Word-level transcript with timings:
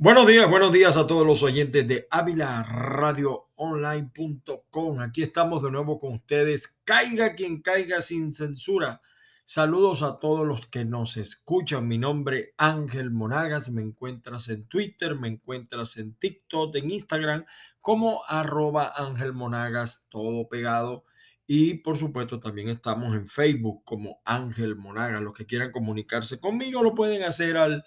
Buenos 0.00 0.28
días, 0.28 0.48
buenos 0.48 0.70
días 0.70 0.96
a 0.96 1.08
todos 1.08 1.26
los 1.26 1.42
oyentes 1.42 1.84
de 1.88 2.06
Ávila 2.08 2.62
Radio 2.62 3.48
Online.com. 3.56 5.00
Aquí 5.00 5.24
estamos 5.24 5.60
de 5.60 5.72
nuevo 5.72 5.98
con 5.98 6.12
ustedes. 6.12 6.80
Caiga 6.84 7.34
quien 7.34 7.62
caiga 7.62 8.00
sin 8.00 8.30
censura. 8.30 9.02
Saludos 9.44 10.04
a 10.04 10.20
todos 10.20 10.46
los 10.46 10.68
que 10.68 10.84
nos 10.84 11.16
escuchan. 11.16 11.88
Mi 11.88 11.98
nombre 11.98 12.54
Ángel 12.58 13.10
Monagas. 13.10 13.70
Me 13.70 13.82
encuentras 13.82 14.48
en 14.50 14.68
Twitter, 14.68 15.16
me 15.16 15.26
encuentras 15.26 15.96
en 15.96 16.14
TikTok, 16.14 16.76
en 16.76 16.92
Instagram 16.92 17.44
como 17.80 18.22
arroba 18.28 18.92
Ángel 18.94 19.32
Monagas, 19.32 20.06
todo 20.10 20.48
pegado. 20.48 21.06
Y 21.44 21.78
por 21.78 21.96
supuesto 21.96 22.38
también 22.38 22.68
estamos 22.68 23.16
en 23.16 23.26
Facebook 23.26 23.82
como 23.84 24.20
Ángel 24.24 24.76
Monagas. 24.76 25.22
Los 25.22 25.34
que 25.34 25.46
quieran 25.46 25.72
comunicarse 25.72 26.38
conmigo 26.38 26.84
lo 26.84 26.94
pueden 26.94 27.24
hacer 27.24 27.56
al 27.56 27.84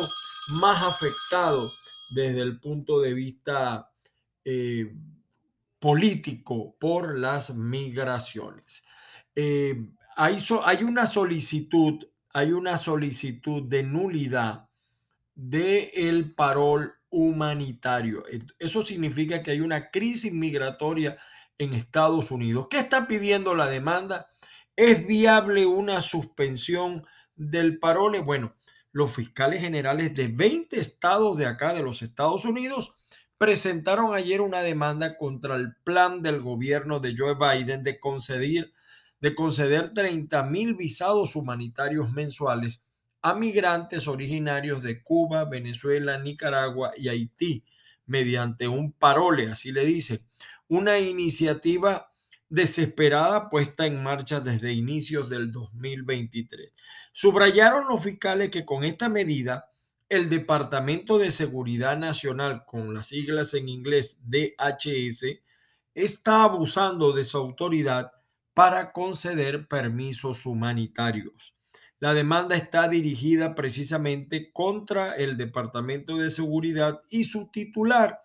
más 0.61 0.81
afectado 0.81 1.69
desde 2.15 2.41
el 2.41 2.59
punto 2.59 3.01
de 3.01 3.13
vista 3.13 3.91
eh, 4.45 4.91
político 5.79 6.75
por 6.79 7.17
las 7.19 7.53
migraciones. 7.53 8.85
Eh, 9.35 9.75
hay, 10.19 10.83
una 10.83 11.05
solicitud, 11.05 12.05
hay 12.33 12.51
una 12.51 12.77
solicitud 12.77 13.63
de 13.63 13.83
nulidad 13.83 14.67
del 15.33 15.89
el 15.93 16.35
parol 16.35 16.93
humanitario. 17.09 18.23
Eso 18.59 18.85
significa 18.85 19.41
que 19.41 19.51
hay 19.51 19.61
una 19.61 19.89
crisis 19.89 20.33
migratoria 20.33 21.17
en 21.57 21.73
Estados 21.73 22.31
Unidos. 22.31 22.67
¿Qué 22.69 22.79
está 22.79 23.07
pidiendo 23.07 23.55
la 23.55 23.67
demanda? 23.67 24.27
¿Es 24.75 25.07
viable 25.07 25.65
una 25.65 26.01
suspensión 26.01 27.05
del 27.35 27.79
parole? 27.79 28.19
Bueno, 28.19 28.57
los 28.91 29.13
fiscales 29.13 29.61
generales 29.61 30.13
de 30.15 30.27
20 30.27 30.81
estados 30.81 31.37
de 31.37 31.45
acá 31.45 31.73
de 31.73 31.81
los 31.81 32.01
Estados 32.01 32.43
Unidos 32.43 32.93
presentaron 33.37 34.13
ayer 34.13 34.41
una 34.41 34.63
demanda 34.63 35.17
contra 35.17 35.55
el 35.55 35.75
plan 35.85 36.21
del 36.21 36.41
gobierno 36.41 36.99
de 36.99 37.15
Joe 37.17 37.35
Biden 37.35 37.83
de 37.83 38.01
conceder 38.01 38.73
de 39.21 39.35
conceder 39.35 39.93
30 39.93 40.43
mil 40.43 40.75
visados 40.75 41.35
humanitarios 41.35 42.11
mensuales 42.11 42.85
a 43.21 43.33
migrantes 43.33 44.07
originarios 44.07 44.81
de 44.81 45.03
Cuba, 45.03 45.45
Venezuela, 45.45 46.17
Nicaragua 46.17 46.91
y 46.95 47.09
Haití 47.09 47.65
mediante 48.05 48.67
un 48.67 48.91
parole, 48.93 49.51
así 49.51 49.71
le 49.71 49.85
dice, 49.85 50.21
una 50.67 50.99
iniciativa 50.99 52.09
desesperada 52.49 53.49
puesta 53.49 53.85
en 53.85 54.01
marcha 54.01 54.39
desde 54.39 54.73
inicios 54.73 55.29
del 55.29 55.51
2023. 55.51 56.71
Subrayaron 57.13 57.87
los 57.87 58.01
fiscales 58.01 58.49
que 58.49 58.65
con 58.65 58.83
esta 58.83 59.09
medida 59.09 59.69
el 60.09 60.29
Departamento 60.29 61.19
de 61.19 61.29
Seguridad 61.29 61.97
Nacional, 61.97 62.63
con 62.65 62.93
las 62.95 63.07
siglas 63.09 63.53
en 63.53 63.69
inglés 63.69 64.23
DHS, 64.25 65.25
está 65.93 66.43
abusando 66.43 67.11
de 67.11 67.23
su 67.23 67.37
autoridad 67.37 68.11
para 68.59 68.91
conceder 68.91 69.69
permisos 69.69 70.45
humanitarios. 70.45 71.55
La 72.01 72.13
demanda 72.13 72.57
está 72.57 72.89
dirigida 72.89 73.55
precisamente 73.55 74.51
contra 74.51 75.15
el 75.15 75.37
Departamento 75.37 76.17
de 76.17 76.29
Seguridad 76.29 77.01
y 77.09 77.23
su 77.23 77.49
titular, 77.51 78.19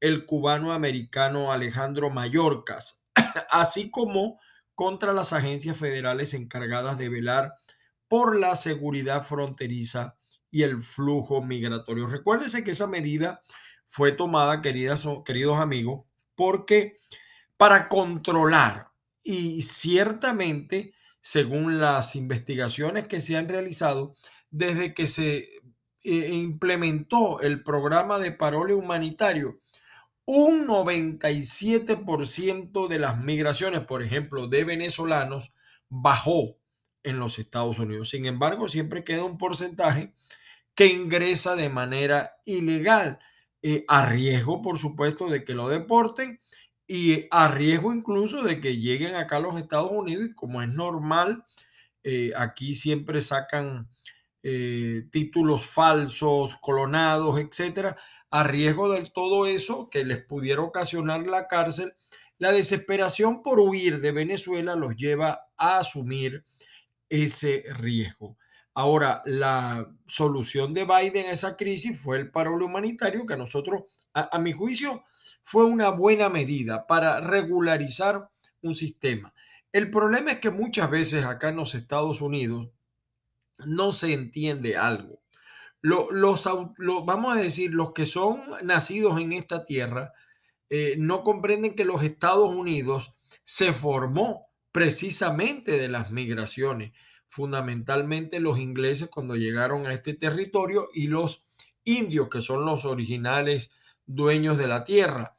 el 0.00 0.26
cubano 0.26 0.72
americano 0.72 1.52
Alejandro 1.52 2.10
Mayorkas, 2.10 3.06
así 3.48 3.92
como 3.92 4.40
contra 4.74 5.12
las 5.12 5.32
agencias 5.32 5.76
federales 5.76 6.34
encargadas 6.34 6.98
de 6.98 7.08
velar 7.08 7.54
por 8.08 8.36
la 8.36 8.56
seguridad 8.56 9.22
fronteriza 9.22 10.16
y 10.50 10.64
el 10.64 10.82
flujo 10.82 11.42
migratorio. 11.42 12.08
Recuérdese 12.08 12.64
que 12.64 12.72
esa 12.72 12.88
medida 12.88 13.40
fue 13.86 14.10
tomada, 14.10 14.62
queridas, 14.62 15.06
queridos 15.24 15.60
amigos, 15.60 16.06
porque 16.34 16.96
para 17.56 17.88
controlar 17.88 18.95
y 19.26 19.60
ciertamente, 19.62 20.94
según 21.20 21.80
las 21.80 22.14
investigaciones 22.14 23.08
que 23.08 23.20
se 23.20 23.36
han 23.36 23.48
realizado, 23.48 24.14
desde 24.50 24.94
que 24.94 25.08
se 25.08 25.48
eh, 26.04 26.30
implementó 26.32 27.40
el 27.40 27.64
programa 27.64 28.20
de 28.20 28.30
parole 28.30 28.74
humanitario, 28.74 29.58
un 30.26 30.68
97% 30.68 32.86
de 32.86 32.98
las 33.00 33.18
migraciones, 33.18 33.80
por 33.80 34.04
ejemplo, 34.04 34.46
de 34.46 34.64
venezolanos, 34.64 35.52
bajó 35.88 36.56
en 37.02 37.18
los 37.18 37.40
Estados 37.40 37.80
Unidos. 37.80 38.10
Sin 38.10 38.26
embargo, 38.26 38.68
siempre 38.68 39.02
queda 39.02 39.24
un 39.24 39.38
porcentaje 39.38 40.14
que 40.76 40.86
ingresa 40.86 41.56
de 41.56 41.68
manera 41.68 42.36
ilegal, 42.44 43.18
eh, 43.62 43.84
a 43.88 44.06
riesgo, 44.06 44.62
por 44.62 44.78
supuesto, 44.78 45.28
de 45.28 45.44
que 45.44 45.56
lo 45.56 45.68
deporten 45.68 46.38
y 46.86 47.26
a 47.30 47.48
riesgo 47.48 47.92
incluso 47.92 48.42
de 48.42 48.60
que 48.60 48.78
lleguen 48.78 49.14
acá 49.14 49.36
a 49.36 49.40
los 49.40 49.56
Estados 49.56 49.90
Unidos 49.90 50.26
y 50.26 50.34
como 50.34 50.62
es 50.62 50.68
normal, 50.68 51.44
eh, 52.04 52.30
aquí 52.36 52.74
siempre 52.74 53.20
sacan 53.20 53.88
eh, 54.42 55.08
títulos 55.10 55.66
falsos, 55.66 56.56
clonados, 56.62 57.38
etcétera, 57.38 57.96
a 58.30 58.44
riesgo 58.44 58.88
de 58.88 59.02
todo 59.12 59.46
eso 59.46 59.88
que 59.90 60.04
les 60.04 60.24
pudiera 60.24 60.62
ocasionar 60.62 61.26
la 61.26 61.48
cárcel, 61.48 61.94
la 62.38 62.52
desesperación 62.52 63.42
por 63.42 63.58
huir 63.58 64.00
de 64.00 64.12
Venezuela 64.12 64.76
los 64.76 64.94
lleva 64.94 65.46
a 65.56 65.78
asumir 65.78 66.44
ese 67.08 67.64
riesgo. 67.70 68.36
Ahora, 68.78 69.22
la 69.24 69.90
solución 70.06 70.74
de 70.74 70.84
Biden 70.84 71.28
a 71.28 71.30
esa 71.30 71.56
crisis 71.56 71.98
fue 71.98 72.18
el 72.18 72.30
paro 72.30 72.62
humanitario, 72.62 73.24
que 73.24 73.32
a 73.32 73.38
nosotros, 73.38 73.84
a, 74.12 74.38
mi 74.38 74.52
juicio, 74.52 75.02
fue 75.44 75.64
una 75.64 75.88
buena 75.88 76.28
medida 76.28 76.86
para 76.86 77.22
regularizar 77.22 78.28
un 78.60 78.76
sistema. 78.76 79.32
El 79.72 79.90
problema 79.90 80.32
es 80.32 80.40
que 80.40 80.50
muchas 80.50 80.90
veces 80.90 81.24
acá 81.24 81.48
en 81.48 81.56
los 81.56 81.74
Estados 81.74 82.20
Unidos 82.20 82.68
no 83.64 83.92
se 83.92 84.12
entiende 84.12 84.76
algo. 84.76 85.22
los, 85.80 86.44
vamos 87.06 87.34
a 87.34 87.40
decir, 87.40 87.72
los 87.72 87.94
que 87.94 88.04
son 88.04 88.42
nacidos 88.62 89.18
en 89.18 89.32
esta 89.32 89.64
tierra 89.64 90.12
eh, 90.68 90.96
no 90.98 91.22
comprenden 91.22 91.76
que 91.76 91.86
los 91.86 92.02
Estados 92.02 92.50
Unidos 92.50 93.14
se 93.42 93.72
formó 93.72 94.48
precisamente 94.70 95.78
de 95.78 95.88
las 95.88 96.10
migraciones 96.10 96.92
fundamentalmente 97.36 98.40
los 98.40 98.58
ingleses 98.58 99.10
cuando 99.10 99.36
llegaron 99.36 99.84
a 99.84 99.92
este 99.92 100.14
territorio 100.14 100.88
y 100.94 101.08
los 101.08 101.42
indios, 101.84 102.30
que 102.30 102.40
son 102.40 102.64
los 102.64 102.86
originales 102.86 103.72
dueños 104.06 104.56
de 104.56 104.66
la 104.66 104.84
tierra. 104.84 105.36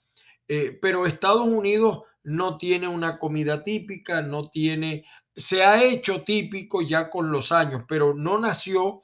Eh, 0.48 0.78
pero 0.80 1.08
Estados 1.08 1.48
Unidos 1.48 2.04
no 2.22 2.60
tiene 2.60 2.88
una 2.88 3.18
comida 3.18 3.64
típica, 3.64 4.22
no 4.22 4.48
tiene, 4.48 5.06
se 5.36 5.64
ha 5.64 5.84
hecho 5.84 6.22
típico 6.22 6.84
ya 6.84 7.10
con 7.10 7.32
los 7.32 7.52
años, 7.52 7.82
pero 7.88 8.14
no 8.14 8.38
nació 8.38 9.00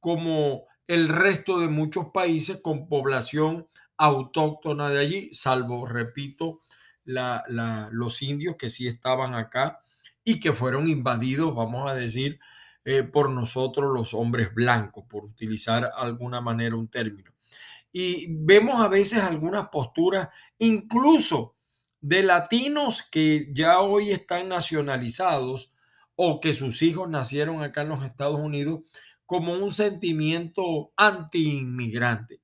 como 0.00 0.64
el 0.88 1.08
resto 1.08 1.60
de 1.60 1.68
muchos 1.68 2.06
países 2.12 2.60
con 2.60 2.88
población 2.88 3.68
autóctona 3.96 4.88
de 4.88 4.98
allí, 4.98 5.30
salvo, 5.32 5.86
repito, 5.86 6.60
los 7.04 8.22
indios 8.22 8.56
que 8.56 8.68
sí 8.68 8.88
estaban 8.88 9.34
acá 9.34 9.78
y 10.24 10.40
que 10.40 10.52
fueron 10.52 10.88
invadidos, 10.88 11.54
vamos 11.54 11.90
a 11.90 11.94
decir, 11.94 12.38
eh, 12.84 13.02
por 13.02 13.30
nosotros 13.30 13.92
los 13.92 14.12
hombres 14.14 14.52
blancos, 14.54 15.04
por 15.08 15.24
utilizar 15.24 15.90
alguna 15.96 16.40
manera 16.40 16.76
un 16.76 16.88
término. 16.88 17.32
Y 17.92 18.26
vemos 18.30 18.80
a 18.80 18.88
veces 18.88 19.22
algunas 19.22 19.68
posturas, 19.68 20.28
incluso 20.58 21.54
de 22.00 22.22
latinos 22.22 23.04
que 23.04 23.48
ya 23.52 23.80
hoy 23.80 24.10
están 24.10 24.48
nacionalizados 24.48 25.70
o 26.16 26.40
que 26.40 26.52
sus 26.52 26.82
hijos 26.82 27.08
nacieron 27.08 27.62
acá 27.62 27.82
en 27.82 27.90
los 27.90 28.04
Estados 28.04 28.40
Unidos 28.40 28.80
como 29.26 29.54
un 29.54 29.72
sentimiento 29.72 30.92
anti-inmigrante. 30.96 32.41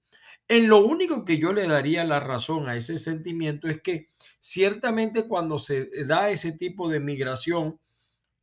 En 0.49 0.69
lo 0.69 0.79
único 0.79 1.25
que 1.25 1.39
yo 1.39 1.53
le 1.53 1.67
daría 1.67 2.05
la 2.05 2.21
razón 2.21 2.69
a 2.69 2.77
ese 2.77 2.97
sentimiento 2.99 3.69
es 3.69 3.83
que 3.83 4.07
ciertamente 4.41 5.29
cuando 5.29 5.59
se 5.59 5.91
da 6.05 6.31
ese 6.31 6.53
tipo 6.53 6.89
de 6.89 7.01
migración, 7.01 7.79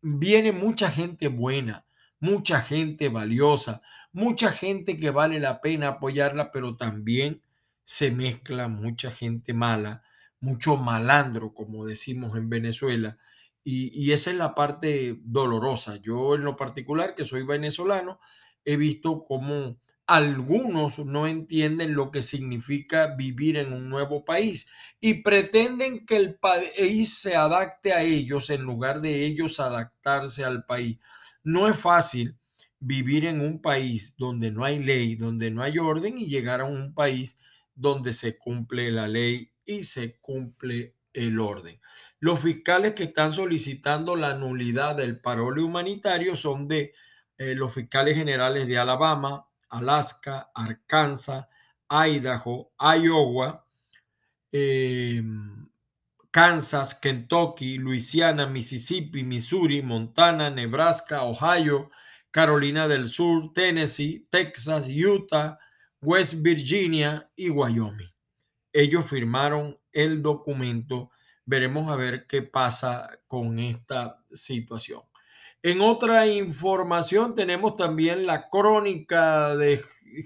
viene 0.02 0.52
mucha 0.52 0.92
gente 0.92 1.30
buena, 1.30 1.88
mucha 2.20 2.62
gente 2.62 3.10
valiosa, 3.10 3.82
mucha 4.12 4.52
gente 4.52 4.98
que 4.98 5.10
vale 5.10 5.40
la 5.40 5.62
pena 5.62 5.88
apoyarla, 5.88 6.52
pero 6.52 6.78
también 6.78 7.42
se 7.84 8.12
mezcla 8.12 8.68
mucha 8.68 9.10
gente 9.10 9.54
mala, 9.54 10.04
mucho 10.40 10.78
malandro, 10.78 11.54
como 11.54 11.86
decimos 11.86 12.38
en 12.38 12.50
Venezuela, 12.50 13.18
y, 13.68 14.12
esa 14.12 14.30
es 14.30 14.38
la 14.38 14.54
parte 14.54 15.20
dolorosa. 15.24 15.96
Yo 15.98 16.36
en 16.36 16.44
lo 16.44 16.56
particular, 16.56 17.16
que 17.16 17.26
soy 17.26 17.44
venezolano, 17.44 18.20
he 18.64 18.78
visto 18.78 19.24
cómo 19.24 19.80
algunos 20.08 21.00
no 21.00 21.28
entienden 21.28 21.96
lo 21.96 22.12
que 22.12 22.22
significa 22.22 23.16
vivir 23.16 23.58
en 23.58 23.74
un 23.74 23.90
nuevo 23.90 24.24
país 24.24 24.72
y 25.00 25.16
pretenden 25.16 26.06
que 26.06 26.18
el 26.18 26.36
país 26.36 27.18
se 27.18 27.36
adapte 27.36 27.94
a 27.94 28.04
ellos 28.04 28.50
en 28.50 28.62
lugar 28.62 29.02
de 29.02 29.26
ellos 29.26 29.60
adaptarse 29.60 30.46
al 30.46 30.64
país. 30.66 31.00
No 31.44 31.68
es 31.68 31.78
fácil 31.78 32.38
vivir 32.80 33.26
en 33.26 33.42
un 33.42 33.62
país 33.62 34.16
donde 34.18 34.52
no 34.52 34.64
hay 34.64 34.84
ley, 34.84 35.16
donde 35.16 35.50
no 35.50 35.64
hay 35.64 35.80
orden 35.80 36.18
y 36.18 36.28
llegar 36.28 36.62
a 36.62 36.66
un 36.66 36.94
país 36.94 37.40
donde 37.74 38.14
se 38.14 38.38
cumple 38.38 38.92
la 38.92 39.08
ley 39.08 39.52
y 39.66 39.84
se 39.84 40.18
cumple 40.20 40.96
el 41.14 41.40
orden. 41.40 41.80
Los 42.20 42.42
fiscales 42.42 42.94
que 42.94 43.06
están 43.06 43.34
solicitando 43.34 44.16
la 44.16 44.36
nulidad 44.36 44.96
del 44.96 45.20
parole 45.20 45.64
humanitario 45.64 46.36
son 46.36 46.68
de 46.68 46.94
eh, 47.38 47.56
los 47.56 47.74
fiscales 47.74 48.16
generales 48.16 48.68
de 48.68 48.78
Alabama, 48.78 49.48
Alaska, 49.70 50.50
Arkansas, 50.54 51.46
Idaho, 51.90 52.72
Iowa, 52.80 53.64
em, 54.52 55.68
Kansas, 56.32 56.94
Kentucky, 56.94 57.78
Luisiana, 57.78 58.48
Mississippi, 58.48 59.24
Missouri, 59.24 59.82
Montana, 59.82 60.50
Nebraska, 60.50 61.24
Ohio, 61.24 61.90
Carolina 62.32 62.88
del 62.88 63.08
Sur, 63.08 63.54
Tennessee, 63.54 64.28
Texas, 64.30 64.88
Utah, 64.90 65.58
West 66.02 66.42
Virginia 66.42 67.32
y 67.36 67.50
Wyoming. 67.50 68.10
Ellos 68.74 69.08
firmaron 69.10 69.80
el 69.94 70.22
documento. 70.22 71.12
Veremos 71.46 71.90
a 71.90 71.96
ver 71.96 72.28
qué 72.28 72.42
pasa 72.42 73.10
con 73.28 73.58
esta 73.60 74.22
situación. 74.34 75.02
En 75.66 75.82
otra 75.82 76.28
información 76.28 77.34
tenemos 77.34 77.76
también 77.76 78.28
la 78.28 78.50
crónica 78.50 79.56
de 79.56 79.82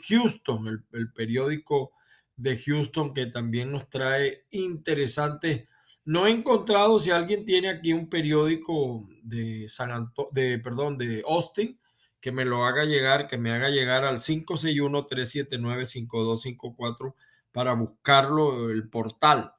Houston, 0.10 0.86
el, 0.92 1.14
periódico 1.14 1.94
de 2.36 2.58
Houston 2.58 3.14
que 3.14 3.28
también 3.28 3.72
nos 3.72 3.90
trae 3.90 4.44
interesantes. 4.52 5.70
No 6.04 6.28
he 6.28 6.32
encontrado 6.32 7.00
si 7.00 7.12
alguien 7.12 7.46
tiene 7.46 7.70
aquí 7.70 7.94
un 7.94 8.10
periódico 8.10 9.08
de 9.24 9.70
San 9.70 9.94
Antonio, 9.94 10.30
de 10.34 10.60
perdón, 10.60 10.98
de 10.98 11.24
Austin, 11.26 11.80
que 12.20 12.34
me 12.34 12.44
lo 12.44 12.66
haga 12.66 12.84
llegar, 12.84 13.30
que 13.30 13.38
me 13.38 13.52
haga 13.52 13.70
llegar 13.70 14.04
al 14.04 14.18
561-379-5254 14.18 17.16
para 17.54 17.76
buscarlo, 17.76 18.72
el 18.72 18.90
portal. 18.90 19.54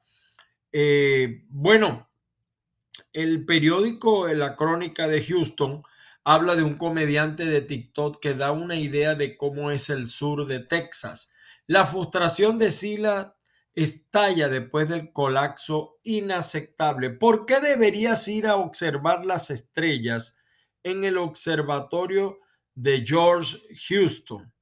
Eh, 0.71 1.43
bueno, 1.49 2.10
el 3.13 3.45
periódico 3.45 4.27
La 4.27 4.55
Crónica 4.55 5.07
de 5.07 5.23
Houston 5.23 5.83
habla 6.23 6.55
de 6.55 6.63
un 6.63 6.75
comediante 6.75 7.45
de 7.45 7.61
TikTok 7.61 8.19
que 8.21 8.33
da 8.33 8.51
una 8.51 8.75
idea 8.75 9.15
de 9.15 9.37
cómo 9.37 9.71
es 9.71 9.89
el 9.89 10.07
sur 10.07 10.45
de 10.45 10.59
Texas. 10.59 11.33
La 11.67 11.85
frustración 11.85 12.57
de 12.57 12.71
Sila 12.71 13.35
estalla 13.73 14.49
después 14.49 14.89
del 14.89 15.11
colapso 15.11 15.99
inaceptable. 16.03 17.09
¿Por 17.11 17.45
qué 17.45 17.59
deberías 17.59 18.27
ir 18.27 18.47
a 18.47 18.57
observar 18.57 19.25
las 19.25 19.49
estrellas 19.49 20.37
en 20.83 21.03
el 21.03 21.17
observatorio 21.17 22.39
de 22.75 23.03
George 23.05 23.57
Houston? 23.87 24.53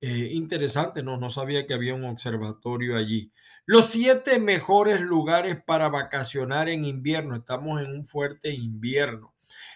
Eh, 0.00 0.30
interesante, 0.32 1.02
no, 1.02 1.16
no 1.16 1.30
sabía 1.30 1.66
que 1.66 1.74
había 1.74 1.94
un 1.94 2.04
observatorio 2.04 2.96
allí. 2.96 3.32
Los 3.70 3.90
siete 3.90 4.40
mejores 4.40 5.02
lugares 5.02 5.62
para 5.62 5.90
vacacionar 5.90 6.70
en 6.70 6.86
invierno. 6.86 7.36
Estamos 7.36 7.82
en 7.82 7.92
un 7.92 8.06
fuerte 8.06 8.50
invierno. 8.50 9.34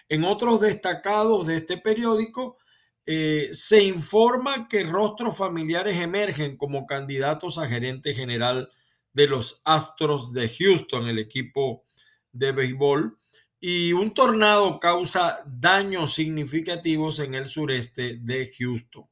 En 0.09 0.23
otros 0.23 0.61
destacados 0.61 1.45
de 1.45 1.57
este 1.57 1.77
periódico, 1.77 2.57
eh, 3.05 3.49
se 3.51 3.83
informa 3.83 4.67
que 4.67 4.83
rostros 4.83 5.37
familiares 5.37 6.01
emergen 6.01 6.57
como 6.57 6.87
candidatos 6.87 7.59
a 7.59 7.67
gerente 7.67 8.15
general 8.15 8.71
de 9.13 9.27
los 9.27 9.61
Astros 9.63 10.33
de 10.33 10.49
Houston, 10.49 11.07
el 11.07 11.19
equipo 11.19 11.83
de 12.31 12.51
béisbol, 12.51 13.19
y 13.59 13.93
un 13.93 14.15
tornado 14.15 14.79
causa 14.79 15.43
daños 15.45 16.15
significativos 16.15 17.19
en 17.19 17.35
el 17.35 17.45
sureste 17.45 18.17
de 18.19 18.51
Houston. 18.57 19.05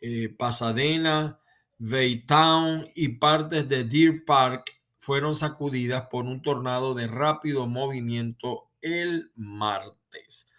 Eh, 0.00 0.28
Pasadena, 0.28 1.39
Baytown 1.80 2.86
y 2.94 3.08
partes 3.08 3.66
de 3.66 3.84
Deer 3.84 4.26
Park 4.26 4.70
fueron 4.98 5.34
sacudidas 5.34 6.08
por 6.10 6.26
un 6.26 6.42
tornado 6.42 6.94
de 6.94 7.06
rápido 7.06 7.66
movimiento 7.66 8.70
el 8.82 9.32
martes. 9.34 10.52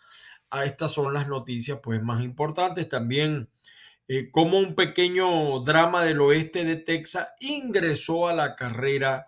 A 0.50 0.66
estas 0.66 0.92
son 0.92 1.14
las 1.14 1.28
noticias 1.28 1.80
pues 1.82 2.02
más 2.02 2.24
importantes. 2.24 2.90
También 2.90 3.52
eh, 4.08 4.32
como 4.32 4.58
un 4.58 4.74
pequeño 4.74 5.60
drama 5.60 6.04
del 6.04 6.22
oeste 6.22 6.66
de 6.66 6.76
Texas 6.78 7.30
ingresó 7.40 8.28
a 8.28 8.34
la 8.34 8.56
carrera 8.56 9.28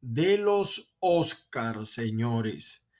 de 0.00 0.38
los 0.38 0.92
Oscars, 0.98 1.88
señores. 1.88 2.90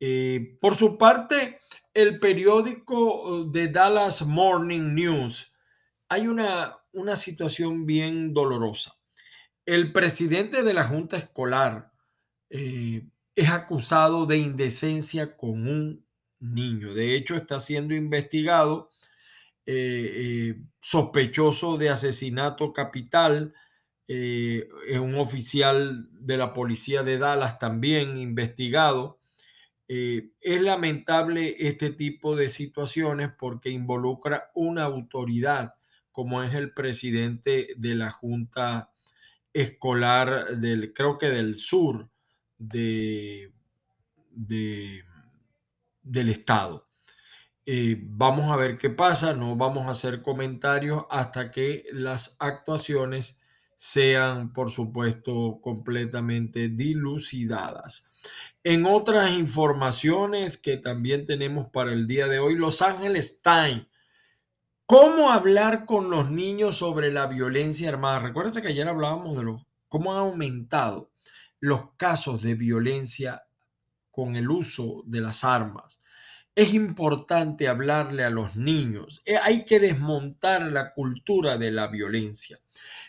Eh, 0.00 0.58
por 0.60 0.74
su 0.74 0.98
parte, 0.98 1.58
el 1.94 2.20
periódico 2.20 3.44
de 3.50 3.68
Dallas 3.68 4.26
Morning 4.26 4.94
News 4.94 5.56
hay 6.08 6.28
una, 6.28 6.76
una 6.96 7.14
situación 7.16 7.84
bien 7.84 8.32
dolorosa. 8.32 8.96
El 9.66 9.92
presidente 9.92 10.62
de 10.62 10.72
la 10.72 10.84
Junta 10.84 11.18
Escolar 11.18 11.92
eh, 12.48 13.06
es 13.34 13.48
acusado 13.50 14.24
de 14.24 14.38
indecencia 14.38 15.36
con 15.36 15.68
un 15.68 16.06
niño. 16.40 16.94
De 16.94 17.14
hecho, 17.14 17.36
está 17.36 17.60
siendo 17.60 17.94
investigado, 17.94 18.90
eh, 19.66 20.54
eh, 20.54 20.62
sospechoso 20.80 21.76
de 21.76 21.90
asesinato 21.90 22.72
capital. 22.72 23.54
es 24.08 24.98
un 25.00 25.16
oficial 25.16 26.08
de 26.12 26.36
la 26.36 26.52
policía 26.54 27.02
de 27.02 27.18
Dallas 27.18 27.58
también 27.58 28.16
investigado. 28.16 29.18
es 29.88 30.62
lamentable 30.62 31.56
este 31.58 31.90
tipo 31.90 32.36
de 32.36 32.48
situaciones 32.48 33.30
porque 33.38 33.70
involucra 33.70 34.50
una 34.54 34.84
autoridad 34.84 35.75
como 36.16 36.42
es 36.42 36.54
el 36.54 36.72
presidente 36.72 37.74
de 37.76 37.94
la 37.94 38.10
Junta 38.10 38.90
Escolar 39.52 40.56
del, 40.56 40.94
creo 40.94 41.18
que 41.18 41.28
del 41.28 41.56
sur 41.56 42.08
de, 42.56 43.52
del 44.30 45.04
estado. 46.30 46.88
Eh, 47.66 48.00
vamos 48.00 48.50
a 48.50 48.56
ver 48.56 48.78
qué 48.78 48.88
pasa, 48.88 49.34
no 49.34 49.56
vamos 49.56 49.86
a 49.86 49.90
hacer 49.90 50.22
comentarios 50.22 51.04
hasta 51.10 51.50
que 51.50 51.84
las 51.92 52.38
actuaciones 52.40 53.38
sean, 53.76 54.54
por 54.54 54.70
supuesto, 54.70 55.60
completamente 55.60 56.70
dilucidadas. 56.70 58.22
En 58.64 58.86
otras 58.86 59.32
informaciones 59.32 60.56
que 60.56 60.78
también 60.78 61.26
tenemos 61.26 61.66
para 61.66 61.92
el 61.92 62.06
día 62.06 62.26
de 62.26 62.38
hoy, 62.38 62.56
Los 62.56 62.80
Ángeles 62.80 63.42
Times 63.42 63.84
¿Cómo 64.88 65.32
hablar 65.32 65.84
con 65.84 66.10
los 66.10 66.30
niños 66.30 66.76
sobre 66.76 67.10
la 67.10 67.26
violencia 67.26 67.88
armada? 67.88 68.20
Recuerden 68.20 68.62
que 68.62 68.68
ayer 68.68 68.86
hablábamos 68.86 69.36
de 69.36 69.42
los, 69.42 69.66
cómo 69.88 70.12
han 70.12 70.20
aumentado 70.20 71.10
los 71.58 71.90
casos 71.96 72.40
de 72.40 72.54
violencia 72.54 73.42
con 74.12 74.36
el 74.36 74.48
uso 74.48 75.02
de 75.04 75.20
las 75.22 75.42
armas. 75.42 75.98
Es 76.54 76.72
importante 76.72 77.66
hablarle 77.66 78.22
a 78.22 78.30
los 78.30 78.54
niños. 78.54 79.22
Eh, 79.26 79.36
hay 79.42 79.64
que 79.64 79.80
desmontar 79.80 80.70
la 80.70 80.94
cultura 80.94 81.58
de 81.58 81.72
la 81.72 81.88
violencia. 81.88 82.56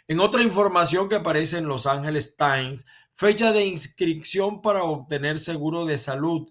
En 0.08 0.20
otra 0.20 0.42
información 0.42 1.08
que 1.08 1.18
aparece 1.18 1.60
en 1.60 1.68
Los 1.68 1.86
Angeles 1.86 2.38
Times, 2.38 2.88
fecha 3.14 3.52
de 3.52 3.68
inscripción 3.68 4.64
para 4.64 4.82
obtener 4.82 5.38
seguro 5.38 5.86
de 5.86 6.00
salud 6.00 6.50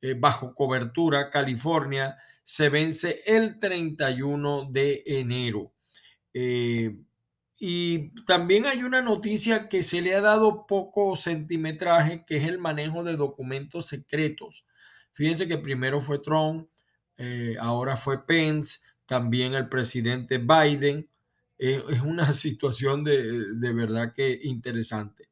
eh, 0.00 0.14
bajo 0.18 0.54
cobertura, 0.54 1.30
California, 1.30 2.16
se 2.44 2.68
vence 2.68 3.22
el 3.26 3.58
31 3.58 4.68
de 4.70 5.02
enero. 5.06 5.72
Eh, 6.32 6.96
y 7.58 8.10
también 8.24 8.66
hay 8.66 8.82
una 8.82 9.00
noticia 9.00 9.68
que 9.68 9.82
se 9.82 10.02
le 10.02 10.14
ha 10.14 10.20
dado 10.20 10.66
poco 10.66 11.16
centimetraje, 11.16 12.24
que 12.26 12.36
es 12.36 12.44
el 12.44 12.58
manejo 12.58 13.02
de 13.02 13.16
documentos 13.16 13.86
secretos. 13.86 14.66
Fíjense 15.12 15.48
que 15.48 15.56
primero 15.58 16.02
fue 16.02 16.18
Trump, 16.18 16.68
eh, 17.16 17.56
ahora 17.58 17.96
fue 17.96 18.26
Pence, 18.26 18.80
también 19.06 19.54
el 19.54 19.68
presidente 19.68 20.38
Biden. 20.38 21.08
Es 21.56 22.02
una 22.02 22.32
situación 22.34 23.02
de, 23.02 23.54
de 23.54 23.72
verdad 23.72 24.12
que 24.14 24.38
interesante. 24.42 25.30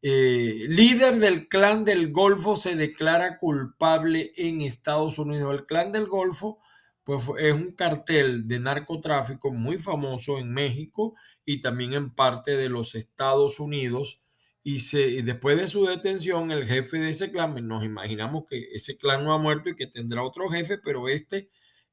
Eh, 0.00 0.66
líder 0.68 1.18
del 1.18 1.48
clan 1.48 1.84
del 1.84 2.12
Golfo 2.12 2.54
se 2.54 2.76
declara 2.76 3.38
culpable 3.38 4.32
en 4.36 4.60
Estados 4.60 5.18
Unidos. 5.18 5.52
El 5.52 5.66
clan 5.66 5.90
del 5.90 6.06
Golfo 6.06 6.60
pues, 7.02 7.24
es 7.38 7.52
un 7.52 7.72
cartel 7.72 8.46
de 8.46 8.60
narcotráfico 8.60 9.50
muy 9.52 9.78
famoso 9.78 10.38
en 10.38 10.52
México 10.52 11.14
y 11.44 11.60
también 11.60 11.94
en 11.94 12.14
parte 12.14 12.56
de 12.56 12.68
los 12.68 12.94
Estados 12.94 13.58
Unidos. 13.58 14.22
Y 14.62 14.80
se, 14.80 15.22
después 15.22 15.58
de 15.58 15.66
su 15.66 15.86
detención, 15.86 16.52
el 16.52 16.66
jefe 16.66 16.98
de 16.98 17.10
ese 17.10 17.32
clan, 17.32 17.66
nos 17.66 17.84
imaginamos 17.84 18.44
que 18.48 18.68
ese 18.74 18.96
clan 18.98 19.24
no 19.24 19.32
ha 19.32 19.38
muerto 19.38 19.70
y 19.70 19.76
que 19.76 19.86
tendrá 19.86 20.22
otro 20.22 20.48
jefe, 20.50 20.78
pero 20.78 21.08
este 21.08 21.50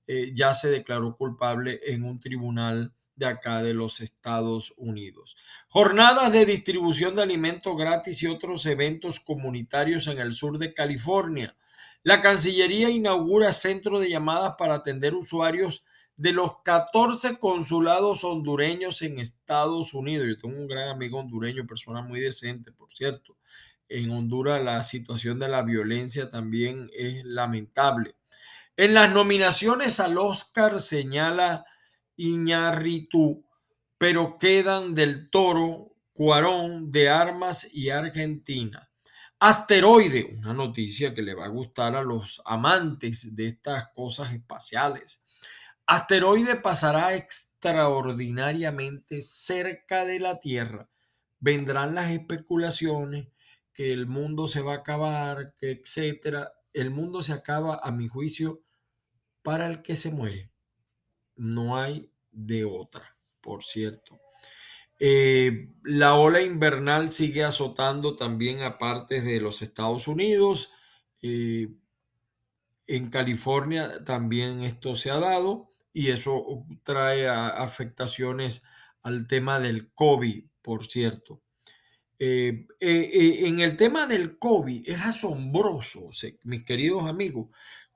eh, 0.07 0.31
ya 0.35 0.53
se 0.53 0.69
declaró 0.69 1.15
culpable 1.15 1.79
en 1.85 2.03
un 2.03 2.19
tribunal 2.19 2.93
de 3.15 3.25
acá 3.25 3.63
de 3.63 3.74
los 3.74 4.01
Estados 4.01 4.74
Unidos. 4.77 5.36
Jornadas 5.67 6.31
de 6.31 6.45
distribución 6.45 7.15
de 7.15 7.24
alimentos 7.24 7.75
gratis 7.77 8.24
y 8.24 8.27
otros 8.27 8.65
eventos 8.65 9.19
comunitarios 9.19 10.07
en 10.07 10.19
el 10.19 10.34
sur 10.34 10.57
de 10.57 10.74
California. 10.74 11.55
La 12.03 12.22
Cancillería 12.22 12.89
inaugura 12.89 13.51
centro 13.51 14.00
de 14.00 14.10
llamadas 14.10 14.55
para 14.57 14.75
atender 14.75 15.15
usuarios 15.15 15.84
de 16.17 16.31
los 16.31 16.62
14 16.63 17.38
consulados 17.39 18.24
hondureños 18.24 19.01
en 19.01 19.19
Estados 19.19 19.93
Unidos. 19.93 20.27
Yo 20.27 20.38
tengo 20.38 20.57
un 20.57 20.67
gran 20.67 20.89
amigo 20.89 21.19
hondureño, 21.19 21.65
persona 21.67 22.01
muy 22.01 22.19
decente, 22.19 22.72
por 22.72 22.91
cierto. 22.91 23.38
En 23.88 24.12
Honduras 24.12 24.63
la 24.63 24.81
situación 24.84 25.39
de 25.39 25.48
la 25.48 25.62
violencia 25.62 26.29
también 26.29 26.89
es 26.93 27.24
lamentable. 27.24 28.15
En 28.77 28.93
las 28.93 29.12
nominaciones 29.13 30.00
al 30.00 30.17
Oscar 30.17 30.81
señala 30.81 31.65
Iñárritu, 32.17 33.45
pero 33.98 34.38
quedan 34.39 34.93
del 34.93 35.29
Toro, 35.29 35.95
Cuarón, 36.13 36.91
de 36.91 37.10
Armas 37.10 37.74
y 37.74 37.89
Argentina. 37.89 38.89
Asteroide, 39.39 40.36
una 40.38 40.53
noticia 40.53 41.13
que 41.13 41.22
le 41.22 41.34
va 41.34 41.45
a 41.45 41.50
gustar 41.50 41.95
a 41.95 42.03
los 42.03 42.41
amantes 42.45 43.36
de 43.36 43.48
estas 43.48 43.89
cosas 43.93 44.31
espaciales. 44.31 45.22
Asteroide 45.86 46.55
pasará 46.55 47.15
extraordinariamente 47.15 49.22
cerca 49.22 50.05
de 50.05 50.19
la 50.19 50.39
Tierra. 50.39 50.89
Vendrán 51.39 51.95
las 51.95 52.12
especulaciones 52.12 53.27
que 53.74 53.91
el 53.91 54.07
mundo 54.07 54.48
se 54.48 54.62
va 54.62 54.74
a 54.74 54.77
acabar, 54.77 55.53
que 55.57 55.72
etcétera. 55.72 56.53
El 56.72 56.91
mundo 56.91 57.22
se 57.22 57.34
acaba, 57.34 57.81
a 57.84 57.91
mi 57.91 58.07
juicio, 58.07 58.63
para 59.43 59.67
el 59.67 59.81
que 59.81 59.98
se 59.98 60.12
muere 60.12 60.54
no 61.36 61.77
hay 61.77 62.10
de 62.32 62.65
otra, 62.65 63.15
por 63.42 63.63
cierto. 63.63 64.20
Eh, 65.00 65.74
la 65.84 66.15
ola 66.15 66.42
invernal 66.42 67.10
sigue 67.10 67.44
azotando 67.44 68.15
también 68.15 68.62
a 68.62 68.77
partes 68.77 69.25
de 69.25 69.42
los 69.42 69.62
Estados 69.62 70.08
Unidos. 70.08 70.72
Eh, 71.22 71.68
en 72.88 73.10
California 73.10 74.04
también 74.04 74.62
esto 74.62 74.96
se 74.96 75.12
ha 75.12 75.20
dado 75.20 75.70
y 75.92 76.12
eso 76.12 76.65
trae 76.84 77.27
afectaciones 77.27 78.63
al 79.01 79.27
tema 79.27 79.60
del 79.60 79.92
COVID, 79.94 80.46
por 80.62 80.86
cierto. 80.86 81.42
Eh, 82.18 82.68
en 82.80 83.60
el 83.60 83.75
tema 83.75 84.08
del 84.08 84.38
COVID 84.39 84.88
es 84.88 85.01
asombroso, 85.01 86.10
mis 86.44 86.63
queridos 86.63 87.06
amigos, 87.06 87.50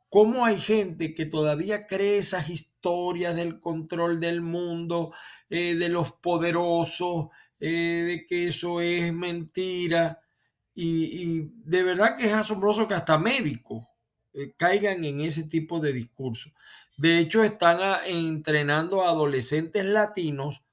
¿Cómo 0.09 0.43
hay 0.43 0.59
gente 0.59 1.13
que 1.13 1.27
todavía 1.27 1.85
cree 1.85 2.17
esas 2.17 2.49
historias 2.49 3.35
del 3.35 3.59
control 3.59 4.19
del 4.19 4.41
mundo, 4.41 5.13
eh, 5.51 5.75
de 5.75 5.89
los 5.89 6.13
poderosos, 6.13 7.27
eh, 7.59 8.05
de 8.07 8.25
que 8.25 8.47
eso 8.47 8.81
es 8.81 9.13
mentira? 9.13 10.19
Y, 10.73 11.51
de 11.63 11.83
verdad 11.83 12.17
que 12.17 12.25
es 12.25 12.33
asombroso 12.33 12.87
que 12.87 12.95
hasta 12.95 13.19
médicos 13.19 13.83
eh, 14.33 14.53
caigan 14.57 15.03
en 15.03 15.21
ese 15.21 15.43
tipo 15.43 15.79
de 15.79 15.93
discurso. 15.93 16.49
De 16.97 17.19
hecho, 17.19 17.43
están 17.43 17.79
entrenando 18.07 19.03
a 19.03 19.09
adolescentes 19.09 19.85
latinos 19.85 20.63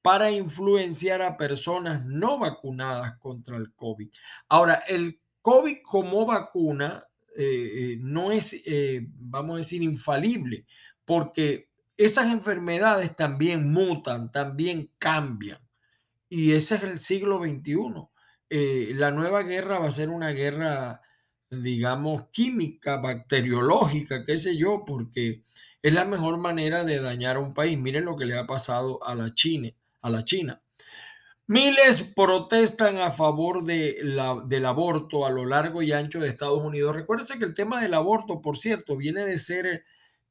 para 0.00 0.30
influenciar 0.30 1.20
a 1.20 1.36
personas 1.36 2.06
no 2.06 2.38
vacunadas 2.38 3.18
contra 3.18 3.56
el 3.56 3.74
COVID. 3.74 4.08
Ahora, 4.48 4.84
el 4.88 5.20
COVID 5.42 5.78
como 5.82 6.24
vacuna 6.24 7.06
eh, 7.36 7.92
eh, 7.92 7.98
no 8.00 8.32
es, 8.32 8.62
eh, 8.66 9.06
vamos 9.18 9.56
a 9.56 9.58
decir, 9.58 9.82
infalible, 9.82 10.66
porque 11.04 11.70
esas 11.96 12.32
enfermedades 12.32 13.14
también 13.14 13.70
mutan, 13.72 14.32
también 14.32 14.90
cambian. 14.98 15.58
Y 16.28 16.52
ese 16.52 16.76
es 16.76 16.82
el 16.82 16.98
siglo 16.98 17.40
XXI. 17.42 18.08
la 18.94 19.10
nueva 19.10 19.42
guerra 19.42 19.78
va 19.78 19.88
a 19.88 19.90
ser 19.90 20.08
una 20.10 20.30
guerra, 20.30 21.02
digamos, 21.50 22.28
química, 22.32 22.96
bacteriológica, 22.98 24.24
qué 24.24 24.38
sé 24.38 24.56
yo, 24.56 24.84
porque 24.86 25.42
es 25.82 25.94
la 25.94 26.04
mejor 26.04 26.38
manera 26.38 26.84
de 26.84 27.00
dañar 27.00 27.36
a 27.36 27.40
un 27.40 27.54
país. 27.54 27.78
Miren 27.78 28.06
lo 28.06 28.16
que 28.16 28.26
le 28.26 28.38
ha 28.38 28.46
pasado 28.46 29.02
a 29.04 29.14
la 29.14 29.34
China. 29.34 29.70
A 30.02 30.10
la 30.10 30.24
China. 30.24 30.62
Miles 31.48 32.12
protestan 32.16 32.98
a 32.98 33.12
favor 33.12 33.64
de 33.64 33.98
la, 34.02 34.42
del 34.44 34.66
aborto 34.66 35.24
a 35.24 35.30
lo 35.30 35.46
largo 35.46 35.80
y 35.80 35.92
ancho 35.92 36.18
de 36.18 36.28
Estados 36.28 36.60
Unidos. 36.60 36.96
Recuérdense 36.96 37.38
que 37.38 37.44
el 37.44 37.54
tema 37.54 37.80
del 37.80 37.94
aborto, 37.94 38.42
por 38.42 38.56
cierto, 38.56 38.96
viene 38.96 39.24
de 39.24 39.38
ser 39.38 39.84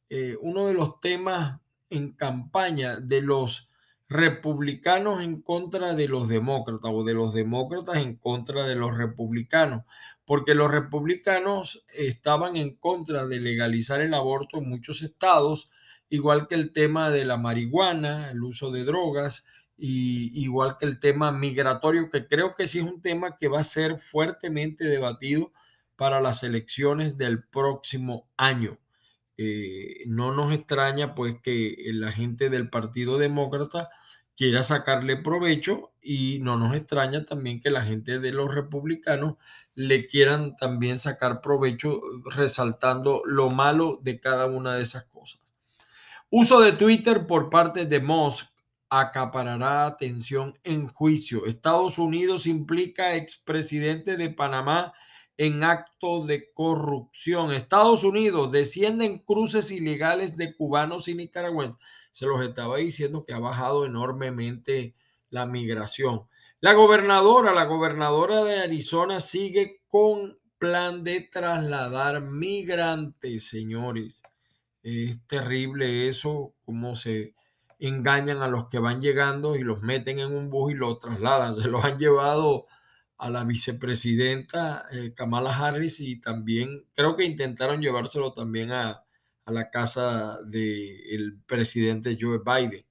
eh, 0.10 0.36
uno 0.42 0.68
de 0.68 0.74
los 0.74 1.00
temas 1.00 1.62
en 1.90 2.12
campaña 2.12 2.98
de 2.98 3.22
los 3.22 3.70
republicanos 4.10 5.24
en 5.24 5.42
contra 5.42 5.94
de 5.94 6.10
los 6.10 6.28
demócratas 6.28 6.92
o 6.94 7.06
de 7.06 7.14
los 7.14 7.34
demócratas 7.34 7.96
en 7.98 8.18
contra 8.18 8.66
de 8.66 8.76
los 8.76 8.98
republicanos, 8.98 9.84
porque 10.26 10.54
los 10.54 10.70
republicanos 10.70 11.86
estaban 11.94 12.58
en 12.58 12.76
contra 12.76 13.26
de 13.26 13.40
legalizar 13.40 14.02
el 14.02 14.14
aborto 14.14 14.58
en 14.58 14.68
muchos 14.68 15.02
estados, 15.02 15.70
igual 16.10 16.50
que 16.50 16.56
el 16.56 16.74
tema 16.74 17.10
de 17.10 17.24
la 17.24 17.38
marihuana, 17.38 18.32
el 18.32 18.44
uso 18.44 18.70
de 18.70 18.84
drogas 18.84 19.46
y 19.78 20.32
igual 20.42 20.78
que 20.78 20.86
el 20.86 21.00
tema 21.00 21.32
migratorio, 21.32 22.10
que 22.10 22.28
creo 22.28 22.56
que 22.56 22.68
sí 22.68 22.80
es 22.80 22.86
un 22.86 23.02
tema 23.02 23.38
que 23.38 23.48
va 23.48 23.60
a 23.60 23.64
ser 23.64 23.98
fuertemente 23.98 24.86
debatido 24.86 25.52
para 25.96 26.22
las 26.22 26.44
elecciones 26.44 27.18
del 27.18 27.44
próximo 27.44 28.30
año. 28.38 28.80
Eh, 29.38 30.04
no 30.08 30.34
nos 30.34 30.54
extraña 30.54 31.14
pues 31.14 31.36
que 31.42 31.76
la 31.94 32.12
gente 32.12 32.50
del 32.50 32.70
Partido 32.70 33.18
Demócrata 33.18 33.90
quiera 34.36 34.64
sacarle 34.64 35.18
provecho 35.18 35.94
y 36.02 36.40
no 36.42 36.58
nos 36.58 36.76
extraña 36.76 37.26
también 37.26 37.60
que 37.60 37.70
la 37.70 37.82
gente 37.82 38.20
de 38.20 38.32
los 38.32 38.54
republicanos 38.54 39.36
le 39.74 40.08
quieran 40.08 40.56
también 40.56 40.98
sacar 40.98 41.42
provecho 41.42 42.02
resaltando 42.36 43.22
lo 43.26 43.50
malo 43.50 44.00
de 44.04 44.20
cada 44.20 44.46
una 44.46 44.76
de 44.76 44.84
esas 44.84 45.06
cosas. 45.06 45.42
Uso 46.30 46.60
de 46.60 46.72
Twitter 46.74 47.28
por 47.28 47.50
parte 47.50 47.86
de 47.86 48.00
Musk 48.00 48.55
acaparará 49.00 49.86
atención 49.86 50.58
en 50.64 50.88
juicio. 50.88 51.46
Estados 51.46 52.00
Unidos 52.00 52.48
implica 52.48 53.16
expresidente 53.16 54.18
de 54.18 54.30
Panamá 54.30 54.94
en 55.38 55.64
acto 55.64 56.26
de 56.26 56.52
corrupción. 56.54 57.52
Estados 57.52 58.04
Unidos 58.04 58.52
descienden 58.52 59.20
cruces 59.20 59.72
ilegales 59.72 60.38
de 60.38 60.56
cubanos 60.56 61.08
y 61.08 61.16
nicaragüenses. 61.16 61.80
Se 62.12 62.26
los 62.26 62.44
estaba 62.44 62.78
diciendo 62.78 63.26
que 63.26 63.34
ha 63.34 63.40
bajado 63.40 63.86
enormemente 63.86 64.96
la 65.30 65.46
migración. 65.46 66.28
La 66.62 66.74
gobernadora, 66.74 67.54
la 67.54 67.66
gobernadora 67.66 68.44
de 68.44 68.60
Arizona 68.60 69.20
sigue 69.20 69.82
con 69.88 70.40
plan 70.58 71.04
de 71.04 71.22
trasladar 71.22 72.22
migrantes, 72.22 73.50
señores. 73.50 74.24
Es 74.82 75.26
terrible 75.28 76.08
eso, 76.08 76.56
cómo 76.64 76.96
se 76.96 77.36
engañan 77.88 78.42
a 78.42 78.48
los 78.48 78.68
que 78.70 78.80
van 78.80 79.02
llegando 79.02 79.56
y 79.56 79.64
los 79.64 79.82
meten 79.82 80.20
en 80.20 80.34
un 80.34 80.50
bus 80.50 80.74
y 80.74 80.76
los 80.76 81.00
trasladan. 81.00 81.56
Se 81.56 81.68
los 81.68 81.84
han 81.84 81.98
llevado 81.98 82.66
a 83.18 83.30
la 83.30 83.44
vicepresidenta 83.44 84.86
eh, 84.92 85.14
Kamala 85.16 85.56
Harris 85.56 86.00
y 86.00 86.20
también 86.20 86.86
creo 86.94 87.16
que 87.16 87.24
intentaron 87.24 87.82
llevárselo 87.82 88.34
también 88.34 88.72
a, 88.72 89.02
la 89.48 89.70
casa 89.70 90.40
del 90.48 91.40
presidente 91.46 92.18
Joe 92.20 92.40
Biden. 92.44 92.84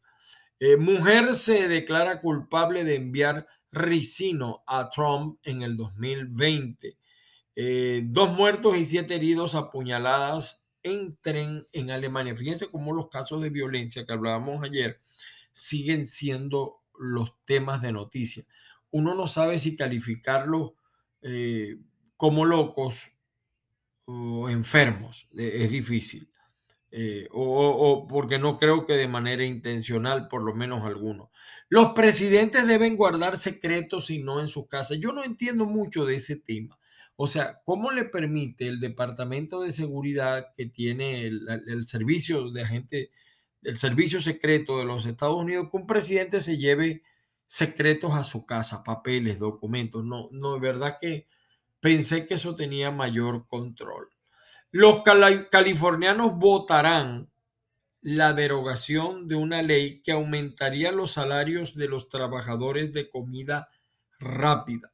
Eh, 0.61 0.77
mujer 0.77 1.35
se 1.35 1.67
declara 1.67 2.21
culpable 2.21 2.85
de 2.85 2.95
enviar 2.95 3.49
ricino 3.73 4.63
a 4.69 4.89
Trump 4.89 5.41
en 5.43 5.63
el 5.63 5.77
2020. 5.77 6.97
Eh, 7.57 8.03
dos 8.05 8.33
muertos 8.35 8.77
y 8.77 8.85
siete 8.85 9.17
heridos 9.17 9.57
apuñaladas 9.57 10.64
entren 10.85 11.67
en 11.73 11.91
Alemania. 11.91 12.37
Fíjense 12.37 12.71
cómo 12.71 12.93
los 12.95 13.09
casos 13.11 13.43
de 13.43 13.51
violencia 13.51 14.07
que 14.07 14.13
hablábamos 14.15 14.65
ayer 14.65 15.01
siguen 15.53 16.07
siendo 16.07 16.83
los 16.99 17.35
temas 17.47 17.83
de 17.83 17.93
noticia. 17.93 18.45
Uno 18.93 19.15
no 19.17 19.27
sabe 19.27 19.59
si 19.59 19.77
calificarlos 19.77 20.73
eh, 21.23 21.79
como 22.17 22.45
locos 22.45 23.11
o 24.07 24.49
enfermos. 24.51 25.29
Eh, 25.37 25.65
es 25.65 25.71
difícil. 25.71 26.31
eh, 26.93 27.29
o, 27.33 28.07
porque 28.09 28.39
no 28.39 28.59
creo 28.59 28.87
que 28.87 28.95
de 28.95 29.09
manera 29.09 29.45
intencional, 29.45 30.29
por 30.29 30.43
lo 30.43 30.55
menos 30.55 30.85
algunos. 30.85 31.31
Los 31.69 31.93
presidentes 31.93 32.67
deben 32.69 32.97
guardar 32.97 33.37
secretos 33.39 34.11
y 34.11 34.21
no 34.23 34.41
en 34.41 34.49
su 34.49 34.69
casa. 34.69 34.95
Yo 34.97 35.13
no 35.13 35.25
entiendo 35.25 35.67
mucho 35.67 36.07
de 36.07 36.17
ese 36.17 36.37
tema. 36.41 36.79
O 37.17 37.27
sea, 37.27 37.61
¿cómo 37.65 37.93
le 37.93 38.05
permite 38.05 38.67
el 38.67 38.81
Departamento 38.81 39.61
de 39.61 39.73
Seguridad 39.73 40.53
que 40.57 40.67
tiene 40.67 41.27
el, 41.27 41.85
servicio 41.85 42.51
de 42.51 42.63
agente, 42.63 43.11
el 43.63 43.77
servicio 43.77 44.21
secreto 44.21 44.79
de 44.79 44.85
los 44.85 45.07
Estados 45.07 45.37
Unidos, 45.37 45.69
que 45.71 45.77
un 45.77 45.87
presidente 45.87 46.41
se 46.41 46.59
lleve 46.59 47.03
secretos 47.47 48.15
a 48.15 48.25
su 48.25 48.47
casa, 48.47 48.83
papeles, 48.83 49.39
documentos? 49.39 50.05
No, 50.05 50.29
no, 50.33 50.57
es 50.57 50.61
verdad 50.61 50.99
que 51.01 51.29
pensé 51.79 52.27
que 52.27 52.35
eso 52.35 52.57
tenía 52.57 52.91
mayor 52.91 53.47
control. 53.47 54.09
Los 54.73 55.03
californianos 55.03 56.37
votarán 56.37 57.31
la 58.01 58.33
derogación 58.33 59.29
de 59.29 59.37
una 59.37 59.63
ley 59.63 60.03
que 60.03 60.13
aumentaría 60.13 60.91
los 60.91 61.13
salarios 61.13 61.77
de 61.77 61.89
los 61.89 62.09
trabajadores 62.09 62.93
de 62.93 63.09
comida 63.09 63.69
rápida. 64.19 64.94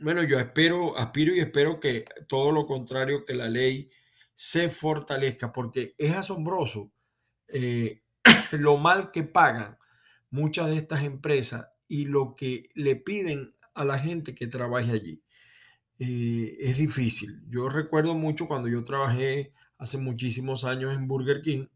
Bueno, 0.00 0.22
yo 0.22 0.38
espero, 0.38 0.96
aspiro 0.98 1.34
y 1.34 1.40
espero 1.40 1.78
que 1.78 2.04
todo 2.28 2.50
lo 2.52 2.66
contrario, 2.66 3.24
que 3.24 3.34
la 3.34 3.48
ley 3.48 3.90
se 4.34 4.68
fortalezca, 4.68 5.52
porque 5.52 5.94
es 5.98 6.14
asombroso 6.16 6.92
eh, 7.48 8.02
lo 8.52 8.76
mal 8.76 9.12
que 9.12 9.22
pagan 9.22 9.78
muchas 10.30 10.68
de 10.68 10.76
estas 10.76 11.04
empresas 11.04 11.68
y 11.86 12.06
lo 12.06 12.34
que 12.34 12.70
le 12.74 12.96
piden 12.96 13.52
a 13.74 13.84
la 13.84 13.98
gente 13.98 14.34
que 14.34 14.48
trabaje 14.48 14.90
allí. 14.90 15.22
Eh, 16.00 16.56
es 16.58 16.78
difícil. 16.78 17.44
Yo 17.48 17.68
recuerdo 17.68 18.14
mucho 18.14 18.48
cuando 18.48 18.68
yo 18.68 18.82
trabajé 18.82 19.52
hace 19.78 19.98
muchísimos 19.98 20.64
años 20.64 20.94
en 20.94 21.06
Burger 21.06 21.40
King. 21.40 21.66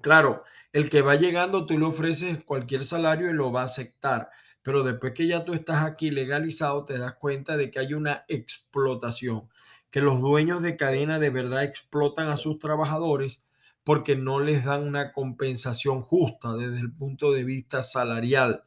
Claro, 0.00 0.44
el 0.72 0.88
que 0.88 1.02
va 1.02 1.16
llegando, 1.16 1.66
tú 1.66 1.78
le 1.78 1.84
ofreces 1.84 2.42
cualquier 2.44 2.84
salario 2.84 3.28
y 3.28 3.34
lo 3.34 3.52
va 3.52 3.62
a 3.62 3.64
aceptar. 3.66 4.30
Pero 4.66 4.82
después 4.82 5.12
que 5.12 5.28
ya 5.28 5.44
tú 5.44 5.54
estás 5.54 5.84
aquí 5.84 6.10
legalizado, 6.10 6.84
te 6.84 6.98
das 6.98 7.14
cuenta 7.14 7.56
de 7.56 7.70
que 7.70 7.78
hay 7.78 7.94
una 7.94 8.24
explotación, 8.26 9.48
que 9.90 10.00
los 10.00 10.20
dueños 10.20 10.60
de 10.60 10.76
cadena 10.76 11.20
de 11.20 11.30
verdad 11.30 11.62
explotan 11.62 12.26
a 12.26 12.36
sus 12.36 12.58
trabajadores 12.58 13.46
porque 13.84 14.16
no 14.16 14.40
les 14.40 14.64
dan 14.64 14.82
una 14.82 15.12
compensación 15.12 16.02
justa 16.02 16.54
desde 16.54 16.80
el 16.80 16.92
punto 16.92 17.30
de 17.30 17.44
vista 17.44 17.80
salarial. 17.80 18.64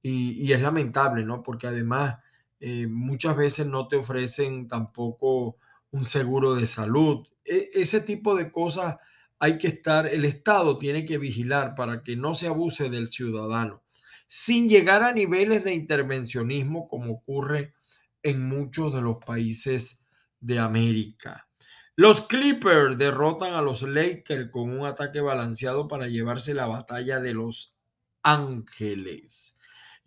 Y, 0.00 0.50
es 0.50 0.62
lamentable, 0.62 1.22
¿no? 1.22 1.42
Porque 1.42 1.66
además 1.66 2.16
eh, 2.58 2.86
muchas 2.86 3.36
veces 3.36 3.66
no 3.66 3.88
te 3.88 3.96
ofrecen 3.96 4.68
tampoco 4.68 5.58
un 5.90 6.06
seguro 6.06 6.54
de 6.54 6.66
salud. 6.66 7.26
E, 7.44 7.68
ese 7.74 8.00
tipo 8.00 8.34
de 8.36 8.50
cosas 8.50 8.96
hay 9.38 9.58
que 9.58 9.68
estar, 9.68 10.06
el 10.06 10.24
Estado 10.24 10.78
tiene 10.78 11.04
que 11.04 11.18
vigilar 11.18 11.74
para 11.74 12.02
que 12.02 12.16
no 12.16 12.34
se 12.34 12.46
abuse 12.46 12.88
del 12.88 13.08
ciudadano, 13.08 13.82
sin 14.26 14.68
llegar 14.68 15.02
a 15.02 15.12
niveles 15.12 15.64
de 15.64 15.74
intervencionismo 15.74 16.88
como 16.88 17.12
ocurre 17.12 17.74
en 18.22 18.48
muchos 18.48 18.94
de 18.94 19.00
los 19.00 19.16
países 19.24 20.06
de 20.40 20.58
América. 20.58 21.48
Los 21.94 22.20
Clippers 22.22 22.98
derrotan 22.98 23.54
a 23.54 23.62
los 23.62 23.82
Lakers 23.82 24.50
con 24.50 24.70
un 24.70 24.84
ataque 24.84 25.20
balanceado 25.20 25.88
para 25.88 26.08
llevarse 26.08 26.52
la 26.52 26.66
batalla 26.66 27.20
de 27.20 27.32
los 27.32 27.74
Ángeles. 28.22 29.54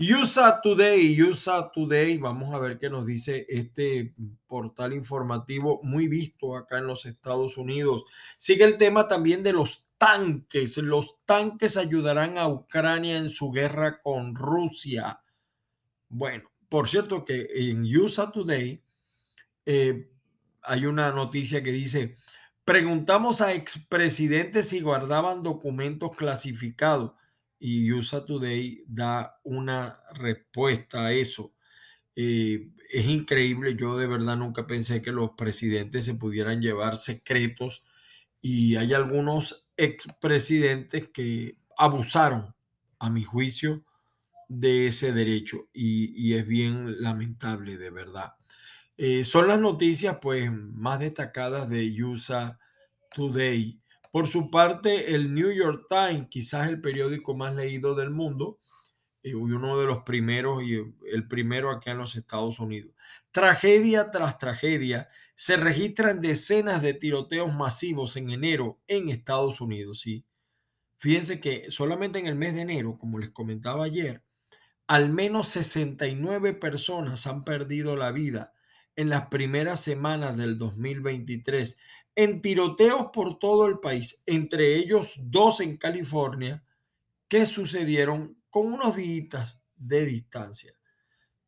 USA 0.01 0.61
Today, 0.61 1.21
USA 1.21 1.69
Today, 1.73 2.17
vamos 2.17 2.53
a 2.53 2.59
ver 2.59 2.77
qué 2.77 2.89
nos 2.89 3.05
dice 3.05 3.45
este 3.49 4.13
portal 4.47 4.93
informativo 4.93 5.81
muy 5.83 6.07
visto 6.07 6.55
acá 6.55 6.77
en 6.77 6.87
los 6.87 7.05
Estados 7.05 7.57
Unidos. 7.57 8.05
Sigue 8.37 8.63
el 8.63 8.77
tema 8.77 9.09
también 9.09 9.43
de 9.43 9.51
los 9.51 9.85
tanques. 9.97 10.77
Los 10.77 11.17
tanques 11.25 11.75
ayudarán 11.75 12.37
a 12.37 12.47
Ucrania 12.47 13.17
en 13.17 13.29
su 13.29 13.51
guerra 13.51 14.01
con 14.01 14.35
Rusia. 14.35 15.21
Bueno, 16.07 16.49
por 16.69 16.87
cierto 16.87 17.25
que 17.25 17.49
en 17.53 17.83
USA 17.83 18.31
Today 18.31 18.81
eh, 19.65 20.09
hay 20.61 20.85
una 20.85 21.11
noticia 21.11 21.61
que 21.61 21.73
dice, 21.73 22.15
preguntamos 22.63 23.41
a 23.41 23.51
expresidentes 23.51 24.69
si 24.69 24.79
guardaban 24.79 25.43
documentos 25.43 26.15
clasificados 26.15 27.11
y 27.59 27.91
USA 27.91 28.25
Today 28.25 28.83
da 28.87 29.39
una 29.43 29.99
respuesta 30.13 31.05
a 31.05 31.11
eso. 31.11 31.53
Eh, 32.15 32.71
es 32.91 33.05
increíble, 33.05 33.75
yo 33.75 33.97
de 33.97 34.07
verdad 34.07 34.37
nunca 34.37 34.65
pensé 34.65 35.01
que 35.01 35.11
los 35.11 35.31
presidentes 35.31 36.05
se 36.05 36.15
pudieran 36.15 36.61
llevar 36.61 36.95
secretos 36.95 37.85
y 38.41 38.77
hay 38.77 38.93
algunos 38.93 39.69
expresidentes 39.77 41.09
que 41.09 41.59
abusaron, 41.77 42.55
a 42.99 43.09
mi 43.09 43.23
juicio, 43.23 43.85
de 44.49 44.87
ese 44.87 45.13
derecho 45.13 45.69
y, 45.71 46.33
es 46.33 46.45
bien 46.45 47.01
lamentable, 47.01 47.77
de 47.77 47.91
verdad. 47.91 48.33
Eh, 48.97 49.23
son 49.23 49.47
las 49.47 49.59
noticias 49.59 50.17
pues 50.21 50.51
más 50.51 50.99
destacadas 50.99 51.69
de 51.69 52.03
USA 52.03 52.59
Today. 53.15 53.79
Por 54.11 54.27
su 54.27 54.49
parte, 54.49 55.13
el 55.15 55.33
New 55.33 55.51
York 55.51 55.85
Times, 55.87 56.27
quizás 56.29 56.67
el 56.67 56.81
periódico 56.81 57.35
más 57.35 57.55
leído 57.55 57.95
del 57.95 58.09
mundo, 58.09 58.59
y 59.21 59.33
uno 59.33 59.79
de 59.79 59.85
los 59.85 60.03
primeros 60.03 60.63
y 60.63 60.75
el 61.11 61.27
primero 61.27 61.71
aquí 61.71 61.89
en 61.89 61.97
los 61.97 62.15
Estados 62.15 62.59
Unidos. 62.59 62.93
Tragedia 63.31 64.11
tras 64.11 64.37
tragedia, 64.37 65.09
se 65.35 65.57
registran 65.57 66.21
decenas 66.21 66.81
de 66.81 66.93
tiroteos 66.93 67.53
masivos 67.53 68.15
en 68.17 68.29
enero 68.29 68.79
en 68.87 69.09
Estados 69.09 69.61
Unidos. 69.61 70.01
¿sí? 70.01 70.25
Fíjense 70.97 71.39
que 71.39 71.69
solamente 71.69 72.19
en 72.19 72.27
el 72.27 72.35
mes 72.35 72.55
de 72.55 72.61
enero, 72.61 72.97
como 72.97 73.19
les 73.19 73.29
comentaba 73.29 73.85
ayer, 73.85 74.23
al 74.87 75.09
menos 75.09 75.47
69 75.49 76.53
personas 76.53 77.27
han 77.27 77.43
perdido 77.43 77.95
la 77.95 78.11
vida 78.11 78.53
en 78.95 79.09
las 79.09 79.27
primeras 79.27 79.81
semanas 79.81 80.35
del 80.35 80.57
2023 80.57 81.77
en 82.19 82.41
tiroteos 82.41 83.11
por 83.13 83.39
todo 83.39 83.65
el 83.67 83.79
país, 83.79 84.23
entre 84.25 84.75
ellos 84.75 85.15
dos 85.21 85.61
en 85.61 85.77
California, 85.77 86.61
que 87.29 87.45
sucedieron 87.45 88.37
con 88.49 88.73
unos 88.73 88.97
días 88.97 89.63
de 89.77 90.05
distancia. 90.05 90.73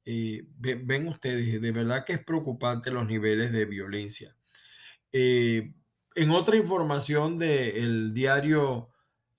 Eh, 0.05 0.45
ven, 0.55 1.09
ustedes, 1.09 1.61
de 1.61 1.71
verdad 1.73 2.05
que 2.05 2.13
es 2.13 2.23
preocupante 2.23 2.89
los 2.89 3.05
niveles 3.05 3.51
de 3.51 3.65
violencia. 3.65 4.33
Eh, 5.11 5.73
en 6.15 6.31
otra 6.31 6.55
información 6.55 7.37
del 7.37 8.13
diario 8.13 8.91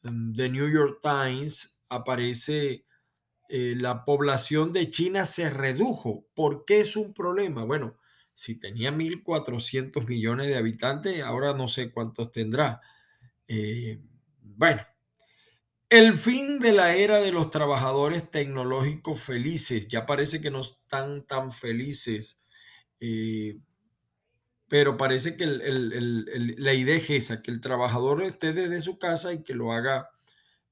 mm, 0.02 0.34
The 0.34 0.50
New 0.50 0.68
York 0.68 0.98
Times 1.00 1.82
aparece 1.88 2.84
eh, 3.48 3.74
la 3.74 4.04
población 4.04 4.74
de 4.74 4.90
China 4.90 5.24
se 5.24 5.48
redujo. 5.48 6.26
¿Por 6.34 6.66
qué 6.66 6.80
es 6.80 6.94
un 6.94 7.14
problema? 7.14 7.64
Bueno, 7.64 7.96
si 8.34 8.58
tenía 8.58 8.90
1.400 8.90 10.06
millones 10.06 10.46
de 10.48 10.56
habitantes, 10.56 11.22
ahora 11.22 11.54
no 11.54 11.68
sé 11.68 11.90
cuántos 11.90 12.32
tendrá. 12.32 12.80
Eh, 13.48 14.00
bueno, 14.40 14.82
el 15.90 16.14
fin 16.14 16.58
de 16.58 16.72
la 16.72 16.94
era 16.94 17.20
de 17.20 17.32
los 17.32 17.50
trabajadores 17.50 18.30
tecnológicos 18.30 19.20
felices, 19.20 19.88
ya 19.88 20.06
parece 20.06 20.40
que 20.40 20.50
no 20.50 20.62
están 20.62 21.26
tan 21.26 21.52
felices, 21.52 22.38
eh, 22.98 23.58
pero 24.68 24.96
parece 24.96 25.36
que 25.36 25.46
la 25.46 26.72
idea 26.72 26.96
es 26.96 27.10
esa, 27.10 27.42
que 27.42 27.50
el 27.50 27.60
trabajador 27.60 28.22
esté 28.22 28.54
desde 28.54 28.80
su 28.80 28.98
casa 28.98 29.34
y 29.34 29.42
que 29.42 29.54
lo 29.54 29.72
haga 29.72 30.08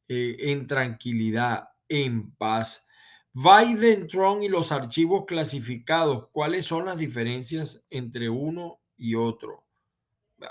eh, 0.08 0.36
en 0.50 0.66
tranquilidad, 0.66 1.68
en 1.88 2.32
paz. 2.32 2.88
Biden, 3.32 4.08
Trump 4.08 4.42
y 4.42 4.48
los 4.48 4.72
archivos 4.72 5.24
clasificados, 5.26 6.28
¿cuáles 6.32 6.64
son 6.66 6.86
las 6.86 6.98
diferencias 6.98 7.86
entre 7.90 8.28
uno 8.28 8.80
y 8.96 9.14
otro? 9.14 9.64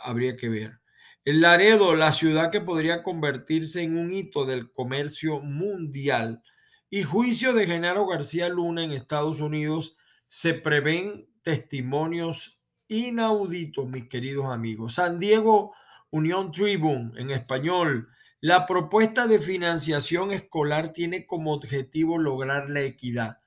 Habría 0.02 0.38
que 0.38 0.48
ver. 0.48 0.80
El 1.26 1.42
Laredo, 1.42 1.96
la 1.96 2.14
ciudad 2.14 2.52
que 2.52 2.62
podría 2.62 3.04
convertirse 3.04 3.84
en 3.84 3.98
un 3.98 4.14
hito 4.14 4.46
del 4.46 4.72
comercio 4.72 5.42
mundial. 5.42 6.42
Y 6.90 7.04
juicio 7.04 7.54
de 7.54 7.68
Genaro 7.68 8.08
García 8.08 8.48
Luna 8.50 8.84
en 8.84 8.94
Estados 8.94 9.42
Unidos, 9.42 9.98
se 10.28 10.54
prevén 10.54 11.28
testimonios 11.44 12.62
inauditos, 12.88 13.88
mis 13.88 14.08
queridos 14.08 14.46
amigos. 14.46 14.96
San 14.96 15.20
Diego, 15.20 15.74
Unión 16.10 16.52
Tribune 16.52 17.12
en 17.18 17.32
español. 17.32 18.10
La 18.42 18.66
propuesta 18.66 19.28
de 19.28 19.38
financiación 19.38 20.32
escolar 20.32 20.94
tiene 20.94 21.26
como 21.26 21.52
objetivo 21.52 22.18
lograr 22.18 22.70
la 22.70 22.80
equidad, 22.80 23.42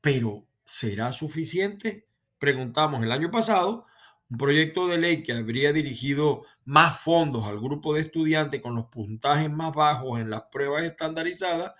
pero 0.00 0.46
¿será 0.64 1.12
suficiente? 1.12 2.08
Preguntamos 2.38 3.02
el 3.02 3.12
año 3.12 3.30
pasado, 3.30 3.84
un 4.30 4.38
proyecto 4.38 4.88
de 4.88 4.96
ley 4.96 5.22
que 5.22 5.34
habría 5.34 5.74
dirigido 5.74 6.46
más 6.64 6.98
fondos 6.98 7.44
al 7.44 7.60
grupo 7.60 7.92
de 7.92 8.00
estudiantes 8.00 8.62
con 8.62 8.74
los 8.74 8.86
puntajes 8.86 9.50
más 9.50 9.74
bajos 9.74 10.18
en 10.18 10.30
las 10.30 10.44
pruebas 10.50 10.84
estandarizadas, 10.84 11.74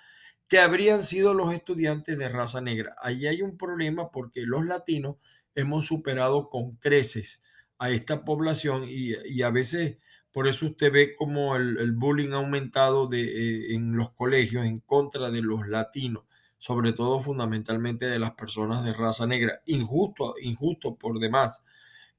que 0.46 0.58
habrían 0.58 1.02
sido 1.02 1.32
los 1.32 1.54
estudiantes 1.54 2.18
de 2.18 2.28
raza 2.28 2.60
negra. 2.60 2.94
Ahí 3.00 3.26
hay 3.26 3.40
un 3.40 3.56
problema 3.56 4.10
porque 4.10 4.42
los 4.42 4.66
latinos 4.66 5.16
hemos 5.54 5.86
superado 5.86 6.50
con 6.50 6.76
creces 6.76 7.42
a 7.78 7.88
esta 7.88 8.26
población 8.26 8.84
y, 8.86 9.14
y 9.24 9.40
a 9.40 9.48
veces 9.48 9.96
Por 10.38 10.46
eso 10.46 10.66
usted 10.66 10.92
ve 10.92 11.16
como 11.16 11.56
el, 11.56 11.90
bullying 11.94 12.30
ha 12.30 12.36
aumentado 12.36 13.10
eh, 13.12 13.74
en 13.74 13.96
los 13.96 14.10
colegios 14.12 14.66
en 14.66 14.78
contra 14.78 15.32
de 15.32 15.42
los 15.42 15.66
latinos, 15.66 16.26
sobre 16.58 16.92
todo 16.92 17.18
fundamentalmente 17.18 18.06
de 18.06 18.20
las 18.20 18.34
personas 18.34 18.84
de 18.84 18.92
raza 18.92 19.26
negra. 19.26 19.62
Injusto, 19.66 20.36
injusto 20.40 20.94
por 20.94 21.18
demás. 21.18 21.64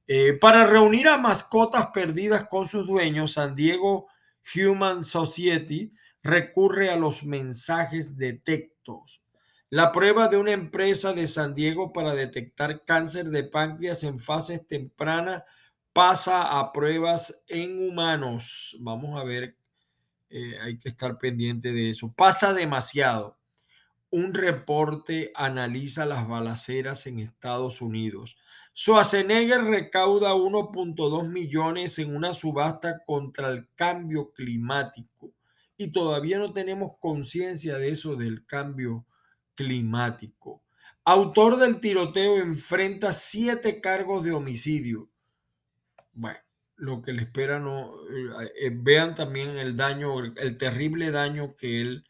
Eh, 0.06 0.34
para 0.34 0.66
reunir 0.66 1.08
a 1.08 1.16
mascotas 1.16 1.86
perdidas 1.94 2.44
con 2.44 2.68
sus 2.68 2.86
dueños, 2.86 3.32
San 3.32 3.54
Diego 3.54 4.08
Human 4.54 5.02
Society 5.02 5.94
recurre 6.22 6.90
a 6.90 6.96
los 6.96 7.24
mensajes 7.24 8.18
de 8.18 8.34
textos. 8.34 9.22
La 9.70 9.92
prueba 9.92 10.28
de 10.28 10.36
una 10.36 10.52
empresa 10.52 11.14
de 11.14 11.26
San 11.26 11.54
Diego 11.54 11.94
para 11.94 12.14
detectar 12.14 12.84
cáncer 12.84 13.30
de 13.30 13.44
páncreas 13.44 14.04
en 14.04 14.20
fases 14.20 14.66
tempranas 14.66 15.44
pasa 15.92 16.58
a 16.58 16.72
pruebas 16.72 17.44
en 17.48 17.88
humanos. 17.88 18.76
Vamos 18.80 19.20
a 19.20 19.24
ver, 19.24 19.56
eh, 20.30 20.58
hay 20.62 20.78
que 20.78 20.88
estar 20.88 21.18
pendiente 21.18 21.72
de 21.72 21.90
eso. 21.90 22.12
Pasa 22.12 22.52
demasiado. 22.52 23.38
Un 24.10 24.34
reporte 24.34 25.30
analiza 25.34 26.04
las 26.06 26.26
balaceras 26.26 27.06
en 27.06 27.20
Estados 27.20 27.80
Unidos. 27.80 28.38
Schwarzenegger 28.74 29.62
recauda 29.64 30.34
1.2 30.34 31.28
millones 31.28 31.98
en 31.98 32.14
una 32.16 32.32
subasta 32.32 33.04
contra 33.04 33.50
el 33.50 33.68
cambio 33.74 34.32
climático 34.32 35.32
y 35.76 35.92
todavía 35.92 36.38
no 36.38 36.52
tenemos 36.52 36.92
conciencia 37.00 37.78
de 37.78 37.90
eso 37.90 38.16
del 38.16 38.46
cambio 38.46 39.06
climático. 39.54 40.62
Autor 41.04 41.56
del 41.58 41.80
tiroteo 41.80 42.36
enfrenta 42.36 43.12
siete 43.12 43.80
cargos 43.80 44.24
de 44.24 44.32
homicidio. 44.32 45.09
Bueno, 46.12 46.38
lo 46.76 47.02
que 47.02 47.12
le 47.12 47.22
espera 47.22 47.58
no 47.58 47.94
eh, 48.08 48.52
eh, 48.62 48.70
vean 48.74 49.14
también 49.14 49.58
el 49.58 49.76
daño, 49.76 50.18
el 50.24 50.56
terrible 50.56 51.10
daño 51.10 51.56
que 51.56 51.80
él 51.80 52.04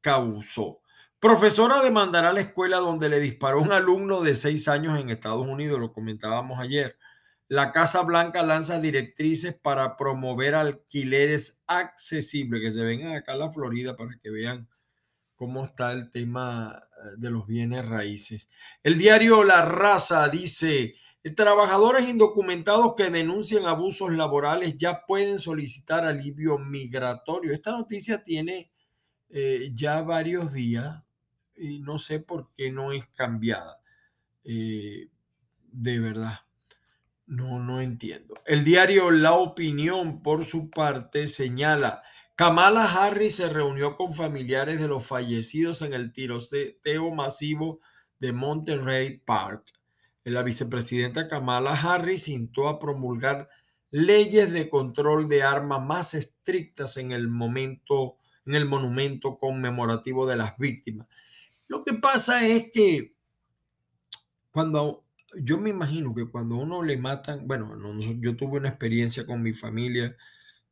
causó. 0.00 0.80
Profesora 1.18 1.82
demandará 1.82 2.30
a 2.30 2.32
la 2.32 2.40
escuela 2.40 2.78
donde 2.78 3.08
le 3.08 3.20
disparó 3.20 3.60
un 3.60 3.72
alumno 3.72 4.20
de 4.20 4.34
seis 4.34 4.68
años 4.68 4.98
en 5.00 5.10
Estados 5.10 5.46
Unidos, 5.46 5.80
lo 5.80 5.92
comentábamos 5.92 6.60
ayer. 6.60 6.98
La 7.48 7.72
Casa 7.72 8.02
Blanca 8.02 8.42
lanza 8.42 8.80
directrices 8.80 9.54
para 9.54 9.96
promover 9.96 10.54
alquileres 10.54 11.62
accesibles, 11.66 12.60
que 12.60 12.72
se 12.72 12.84
vengan 12.84 13.12
acá 13.12 13.32
a 13.32 13.36
la 13.36 13.50
Florida 13.50 13.96
para 13.96 14.18
que 14.18 14.30
vean 14.30 14.68
cómo 15.36 15.64
está 15.64 15.92
el 15.92 16.10
tema 16.10 16.82
eh, 16.82 17.14
de 17.18 17.30
los 17.30 17.46
bienes 17.46 17.86
raíces. 17.86 18.48
El 18.82 18.98
diario 18.98 19.44
La 19.44 19.62
Raza 19.62 20.28
dice, 20.28 20.96
trabajadores 21.34 22.08
indocumentados 22.08 22.94
que 22.94 23.10
denuncian 23.10 23.66
abusos 23.66 24.12
laborales 24.12 24.76
ya 24.76 25.04
pueden 25.06 25.38
solicitar 25.38 26.04
alivio 26.04 26.58
migratorio. 26.58 27.52
Esta 27.52 27.72
noticia 27.72 28.22
tiene 28.22 28.70
eh, 29.28 29.70
ya 29.74 30.02
varios 30.02 30.52
días 30.52 31.02
y 31.56 31.80
no 31.80 31.98
sé 31.98 32.20
por 32.20 32.48
qué 32.54 32.70
no 32.70 32.92
es 32.92 33.06
cambiada. 33.06 33.80
Eh, 34.44 35.08
de 35.72 35.98
verdad, 36.00 36.40
no, 37.26 37.58
no 37.58 37.80
entiendo. 37.80 38.34
El 38.46 38.62
diario 38.62 39.10
La 39.10 39.32
Opinión, 39.32 40.22
por 40.22 40.44
su 40.44 40.70
parte, 40.70 41.28
señala, 41.28 42.02
Kamala 42.36 42.84
Harris 42.84 43.36
se 43.36 43.48
reunió 43.48 43.96
con 43.96 44.14
familiares 44.14 44.78
de 44.78 44.88
los 44.88 45.06
fallecidos 45.06 45.82
en 45.82 45.94
el 45.94 46.12
tiroteo 46.12 47.10
masivo 47.10 47.80
de 48.18 48.32
Monterrey 48.32 49.18
Park. 49.18 49.72
La 50.26 50.42
vicepresidenta 50.42 51.28
Kamala 51.28 51.72
Harris 51.72 52.28
intentó 52.28 52.78
promulgar 52.80 53.48
leyes 53.90 54.50
de 54.50 54.68
control 54.68 55.28
de 55.28 55.44
armas 55.44 55.84
más 55.84 56.14
estrictas 56.14 56.96
en 56.96 57.12
el 57.12 57.28
momento 57.28 58.16
en 58.44 58.54
el 58.54 58.66
monumento 58.66 59.38
conmemorativo 59.38 60.26
de 60.26 60.36
las 60.36 60.56
víctimas. 60.56 61.08
Lo 61.68 61.82
que 61.82 61.94
pasa 61.94 62.46
es 62.46 62.70
que 62.72 63.14
cuando 64.50 65.04
yo 65.40 65.58
me 65.58 65.70
imagino 65.70 66.14
que 66.14 66.26
cuando 66.26 66.56
uno 66.56 66.82
le 66.82 66.96
matan, 66.96 67.46
bueno, 67.46 67.76
yo 68.20 68.36
tuve 68.36 68.58
una 68.58 68.68
experiencia 68.68 69.26
con 69.26 69.42
mi 69.42 69.52
familia 69.52 70.16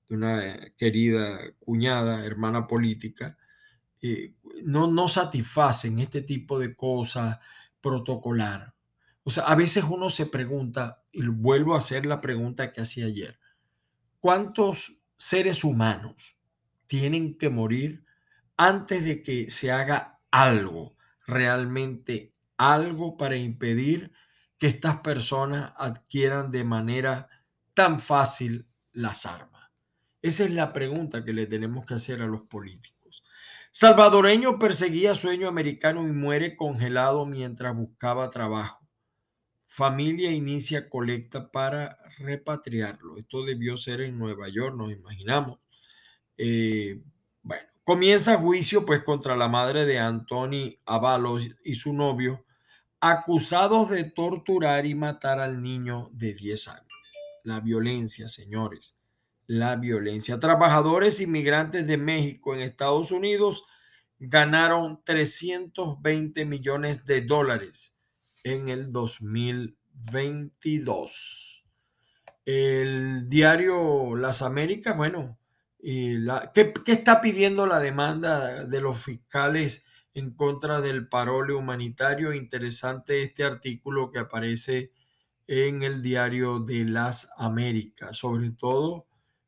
de 0.09 0.15
una 0.15 0.41
querida 0.77 1.39
cuñada, 1.59 2.25
hermana 2.25 2.67
política, 2.67 3.37
eh, 4.03 4.35
no, 4.65 4.87
no 4.87 5.09
satisfacen 5.09 5.99
este 5.99 6.23
tipo 6.23 6.59
de 6.59 6.75
cosas 6.75 7.39
protocolar. 7.81 8.74
O 9.27 9.31
sea, 9.31 9.45
a 9.45 9.55
veces 9.55 9.85
uno 9.89 10.11
se 10.11 10.27
pregunta, 10.27 11.03
y 11.11 11.27
vuelvo 11.27 11.75
a 11.75 11.79
hacer 11.79 12.05
la 12.05 12.21
pregunta 12.21 12.73
que 12.73 12.83
hacía 12.83 13.07
ayer, 13.07 13.41
¿cuántos 14.21 14.99
seres 15.17 15.65
humanos 15.65 16.37
tienen 16.87 17.39
que 17.39 17.49
morir 17.49 18.05
antes 18.59 19.05
de 19.05 19.23
que 19.23 19.51
se 19.51 19.73
haga 19.73 20.21
algo, 20.31 20.97
realmente 21.27 22.35
algo 22.59 23.17
para 23.17 23.37
impedir 23.37 24.13
que 24.59 24.67
estas 24.67 25.01
personas 25.01 25.73
adquieran 25.77 26.51
de 26.51 26.65
manera 26.65 27.29
tan 27.73 28.01
fácil 28.01 28.69
las 28.93 29.25
armas? 29.25 29.71
Esa 30.21 30.45
es 30.45 30.51
la 30.51 30.75
pregunta 30.75 31.25
que 31.25 31.33
le 31.33 31.47
tenemos 31.47 31.87
que 31.87 31.95
hacer 31.95 32.21
a 32.21 32.27
los 32.27 32.43
políticos. 32.43 33.25
Salvadoreño 33.73 34.59
perseguía 34.59 35.15
sueño 35.15 35.49
americano 35.49 36.07
y 36.07 36.13
muere 36.13 36.57
congelado 36.57 37.25
mientras 37.25 37.75
buscaba 37.75 38.29
trabajo. 38.29 38.84
Familia 39.77 40.31
inicia 40.31 40.89
colecta 40.89 41.51
para 41.51 41.99
repatriarlo. 42.19 43.17
Esto 43.17 43.45
debió 43.45 43.77
ser 43.77 44.03
en 44.03 44.17
Nueva 44.17 44.49
York, 44.49 44.77
nos 44.77 44.93
imaginamos. 44.93 45.59
Eh, 46.37 47.03
bueno, 47.43 47.67
Comienza 47.83 48.37
juicio 48.37 48.87
pues 48.87 49.03
contra 49.03 49.35
la 49.35 49.49
madre 49.49 49.85
de 49.85 49.99
Anthony 49.99 50.79
Avalos 50.87 51.43
y 51.65 51.75
su 51.75 51.93
novio, 51.93 52.47
acusados 53.01 53.91
de 53.91 54.05
torturar 54.05 54.87
y 54.87 54.95
matar 54.95 55.41
al 55.41 55.61
niño 55.61 56.09
de 56.13 56.35
10 56.35 56.69
años. 56.69 56.95
La 57.43 57.59
violencia, 57.59 58.29
señores, 58.29 58.97
la 59.49 59.75
violencia. 59.75 60.39
Trabajadores 60.39 61.21
inmigrantes 61.21 61.85
de 61.89 61.99
México 61.99 62.55
en 62.55 62.61
Estados 62.61 63.11
Unidos 63.11 63.65
ganaron 64.21 65.03
320 65.05 66.45
millones 66.45 67.05
de 67.05 67.23
dólares 67.23 67.95
en 68.45 68.69
el 68.69 68.93
2022. 68.93 71.65
El 72.45 73.29
diario 73.29 74.15
Las 74.17 74.43
Américas, 74.43 74.97
bueno, 74.97 75.39
¿qué, 75.83 76.73
está 76.87 77.21
pidiendo 77.21 77.67
la 77.67 77.81
demanda 77.81 78.65
de 78.67 78.81
los 78.81 79.03
fiscales 79.03 79.87
en 80.13 80.31
contra 80.35 80.81
del 80.83 81.09
parole 81.09 81.55
humanitario? 81.55 82.33
Interesante 82.35 83.23
este 83.23 83.45
artículo 83.45 84.11
que 84.13 84.19
aparece 84.19 84.93
en 85.47 85.83
el 85.83 86.03
diario 86.03 86.59
de 86.61 86.85
las 86.85 87.31
Américas, 87.39 88.19
sobre 88.19 88.51
todo 88.51 89.07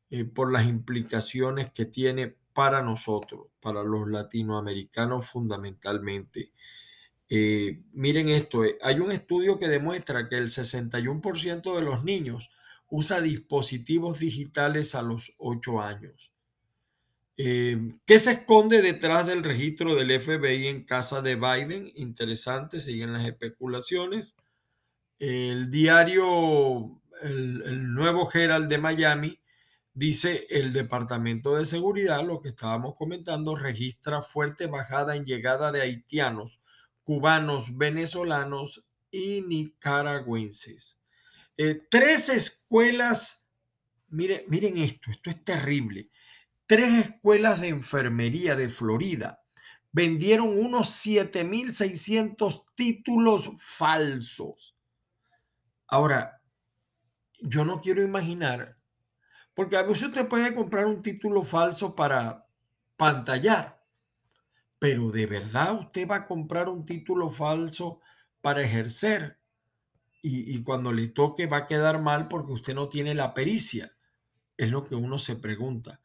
eh, 0.09 0.25
por 0.25 0.51
las 0.51 0.65
implicaciones 0.65 1.71
que 1.71 1.85
tiene 1.85 2.35
para 2.53 2.81
nosotros, 2.81 3.49
para 3.59 3.83
los 3.83 4.09
latinoamericanos 4.09 5.29
fundamentalmente. 5.29 6.51
Eh, 7.29 7.83
miren 7.91 8.29
esto, 8.29 8.63
eh, 8.63 8.77
hay 8.81 8.99
un 8.99 9.11
estudio 9.11 9.59
que 9.59 9.67
demuestra 9.67 10.29
que 10.29 10.37
el 10.37 10.47
61% 10.49 11.75
de 11.75 11.81
los 11.81 12.03
niños 12.03 12.49
usa 12.89 13.19
dispositivos 13.21 14.19
digitales 14.19 14.95
a 14.95 15.01
los 15.01 15.33
8 15.37 15.81
años. 15.81 16.31
Eh, 17.35 17.77
¿Qué 18.05 18.17
se 18.17 18.31
esconde 18.31 18.81
detrás 18.81 19.27
del 19.27 19.43
registro 19.43 19.93
del 19.93 20.19
FBI 20.19 20.67
en 20.67 20.85
casa 20.85 21.21
de 21.21 21.35
Biden? 21.35 21.91
Interesante, 21.95 22.79
siguen 22.79 23.13
las 23.13 23.25
especulaciones. 23.25 24.37
El 25.19 25.69
diario, 25.69 27.01
el, 27.21 27.61
el 27.65 27.93
nuevo 27.93 28.29
Herald 28.33 28.69
de 28.69 28.77
Miami, 28.77 29.39
dice 29.93 30.45
el 30.49 30.73
Departamento 30.73 31.55
de 31.55 31.65
Seguridad, 31.65 32.23
lo 32.25 32.41
que 32.41 32.49
estábamos 32.49 32.95
comentando, 32.95 33.55
registra 33.55 34.21
fuerte 34.21 34.67
bajada 34.67 35.15
en 35.15 35.25
llegada 35.25 35.71
de 35.71 35.81
haitianos, 35.81 36.61
cubanos, 37.07 37.77
venezolanos 37.77 38.85
y 39.09 39.41
nicaragüenses. 39.43 41.01
Eh, 41.55 41.87
tres 41.89 42.27
escuelas, 42.27 43.53
miren, 44.09 44.43
miren 44.49 44.75
esto, 44.75 45.09
esto 45.09 45.29
es 45.29 45.41
terrible. 45.45 46.09
Tres 46.65 47.05
escuelas 47.05 47.61
de 47.61 47.69
enfermería 47.69 48.57
de 48.57 48.67
Florida 48.67 49.41
vendieron 49.93 50.49
unos 50.49 50.89
7.600 51.07 52.65
títulos 52.75 53.51
falsos. 53.57 54.75
Ahora, 55.87 56.41
yo 57.39 57.63
no 57.63 57.79
quiero 57.79 58.03
imaginar, 58.03 58.77
porque 59.53 59.77
a 59.77 59.83
veces 59.83 60.09
usted 60.09 60.27
puede 60.27 60.53
comprar 60.53 60.87
un 60.87 61.01
título 61.01 61.41
falso 61.43 61.95
para 61.95 62.45
pantallar, 62.97 63.76
pero 64.79 65.11
de 65.11 65.25
verdad 65.25 65.79
usted 65.79 66.07
va 66.07 66.17
a 66.17 66.27
comprar 66.27 66.69
un 66.69 66.85
título 66.85 67.29
falso 67.29 67.99
para 68.41 68.61
ejercer 68.61 69.39
y, 70.21 70.61
cuando 70.63 70.91
le 70.91 71.07
toque 71.07 71.47
va 71.47 71.57
a 71.57 71.65
quedar 71.67 72.01
mal 72.01 72.27
porque 72.27 72.51
usted 72.51 72.73
no 72.75 72.89
tiene 72.89 73.15
la 73.15 73.33
pericia. 73.33 73.95
Es 74.57 74.71
lo 74.71 74.83
que 74.83 74.95
uno 74.95 75.19
se 75.19 75.37
pregunta. 75.37 76.01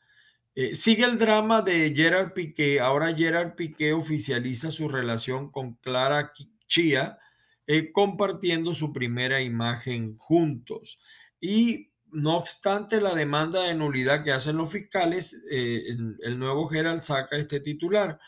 Eh, 0.54 0.76
sigue 0.76 1.04
el 1.04 1.18
drama 1.18 1.62
de 1.62 1.92
Gerard 1.96 2.32
Piqué. 2.32 2.78
Ahora 2.80 3.14
Gerard 3.14 3.54
Piqué 3.56 3.92
oficializa 3.94 4.70
su 4.70 4.88
relación 4.88 5.50
con 5.50 5.74
Clara 5.74 6.32
Chia, 6.68 7.18
eh, 7.66 7.90
compartiendo 7.90 8.74
su 8.74 8.92
primera 8.92 9.40
imagen 9.40 10.16
juntos. 10.16 11.00
Y 11.40 11.90
no 12.12 12.36
obstante 12.36 13.00
la 13.00 13.14
demanda 13.14 13.62
de 13.62 13.74
nulidad 13.74 14.22
que 14.22 14.32
hacen 14.32 14.56
los 14.56 14.70
fiscales, 14.70 15.32
eh, 15.50 15.84
el, 15.88 16.18
el, 16.22 16.38
nuevo 16.38 16.68
Gerald 16.68 17.02
saca 17.02 17.36
este 17.36 17.58
titular. 17.58 18.20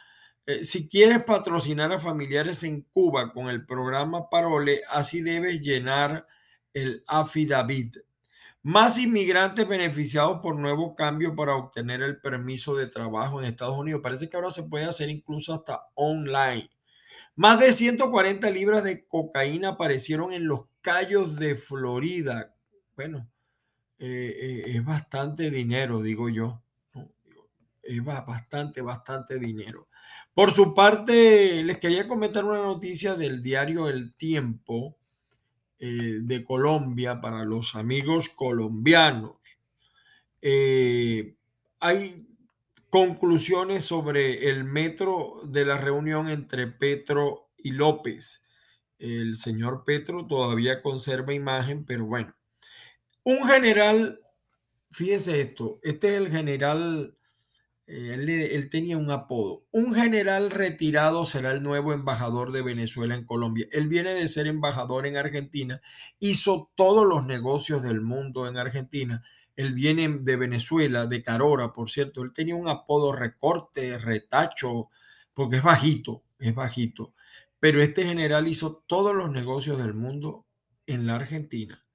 Si 0.63 0.89
quieres 0.89 1.25
patrocinar 1.25 1.93
a 1.93 1.99
familiares 1.99 2.63
en 2.65 2.83
Cuba 2.83 3.33
con 3.33 3.49
el 3.49 3.65
programa 3.65 4.29
Parole, 4.29 4.83
así 4.91 5.23
debes 5.23 5.61
llenar 5.61 6.27
el 6.75 7.03
affidavit. 7.07 7.97
Más 8.63 8.99
inmigrantes 8.99 9.69
beneficiados 9.69 10.41
por 10.41 10.57
nuevos 10.57 10.95
cambios 10.97 11.35
para 11.37 11.55
obtener 11.55 12.01
el 12.03 12.19
permiso 12.19 12.75
de 12.75 12.87
trabajo 12.87 13.39
en 13.39 13.47
Estados 13.47 13.79
Unidos. 13.79 14.01
Parece 14.03 14.31
que 14.31 14.37
ahora 14.39 14.51
se 14.51 14.63
puede 14.63 14.87
hacer 14.87 15.11
incluso 15.11 15.53
hasta 15.53 15.89
online. 15.95 16.71
Más 17.37 17.61
de 17.61 17.73
140 17.73 18.49
libras 18.51 18.83
de 18.83 19.07
cocaína 19.07 19.71
aparecieron 19.71 20.33
en 20.33 20.47
los 20.47 20.63
callos 20.81 21.37
de 21.37 21.57
Florida. 21.57 22.55
Bueno, 22.97 23.31
eh, 23.99 24.35
eh, 24.41 24.63
es 24.67 24.85
bastante 24.85 25.51
dinero, 25.51 26.01
digo 26.01 26.31
yo. 26.31 26.64
Es 27.87 28.03
bastante, 28.03 28.83
bastante 28.83 29.39
dinero. 29.39 29.89
Por 30.35 30.51
su 30.51 30.75
parte, 30.75 31.63
les 31.63 31.79
quería 31.79 32.09
comentar 32.09 32.45
una 32.45 32.59
noticia 32.59 33.15
del 33.15 33.43
diario 33.43 33.89
El 33.89 34.15
Tiempo 34.15 34.97
eh, 35.79 36.19
de 36.23 36.45
Colombia 36.45 37.21
para 37.21 37.45
los 37.45 37.75
amigos 37.75 38.29
colombianos. 38.31 39.37
Eh, 40.43 41.37
hay 41.79 42.27
conclusiones 42.91 43.85
sobre 43.85 44.51
el 44.51 44.65
metro 44.65 45.41
de 45.45 45.65
la 45.65 45.77
reunión 45.79 46.29
entre 46.29 46.67
Petro 46.67 47.51
y 47.59 47.73
López. 47.73 48.49
El 48.99 49.37
señor 49.37 49.85
Petro 49.85 50.27
todavía 50.27 50.81
conserva 50.83 51.35
imagen, 51.35 51.85
pero 51.85 52.07
bueno. 52.07 52.35
Un 53.23 53.47
general, 53.47 54.21
fíjese 54.91 55.41
esto, 55.41 55.81
este 55.83 56.15
es 56.15 56.21
el 56.21 56.31
general 56.31 57.17
eh, 57.87 58.51
él, 58.53 58.71
tenía 58.71 58.97
un 58.97 59.11
apodo. 59.11 59.67
Un 59.71 59.95
general 59.95 60.51
retirado 60.51 61.27
será 61.27 61.53
el 61.53 61.63
nuevo 61.63 61.93
embajador 61.93 62.51
de 62.53 62.63
Venezuela 62.63 63.15
en 63.15 63.25
Colombia. 63.27 63.67
Él 63.73 63.89
viene 63.89 64.15
de 64.15 64.27
ser 64.29 64.47
embajador 64.47 65.07
en 65.07 65.17
Argentina, 65.17 65.81
hizo 66.19 66.71
todos 66.75 67.07
los 67.07 67.27
negocios 67.27 67.83
del 67.83 68.01
mundo 68.01 68.47
en 68.49 68.57
Argentina. 68.57 69.23
Él 69.57 69.75
viene 69.75 70.09
de 70.09 70.37
Venezuela, 70.37 71.07
de 71.07 71.23
Carora, 71.23 71.73
por 71.73 71.91
cierto. 71.91 72.23
Él 72.23 72.33
tenía 72.33 72.57
un 72.57 72.69
apodo 72.69 73.13
recorte, 73.13 73.99
retacho, 73.99 74.89
porque 75.35 75.57
es 75.57 75.63
bajito, 75.63 76.25
es 76.39 76.55
bajito. 76.55 77.15
Pero 77.61 77.83
este 77.83 78.05
general 78.05 78.49
hizo 78.49 78.83
todos 78.87 79.15
los 79.15 79.31
negocios 79.31 79.79
del 79.79 79.95
mundo 79.95 80.47
en 80.87 81.07
la 81.07 81.17
Argentina. 81.17 81.87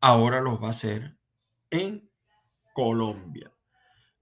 Ahora 0.00 0.40
los 0.40 0.62
va 0.62 0.68
a 0.68 0.70
hacer 0.70 1.16
en 1.70 2.08
Colombia. 2.72 3.52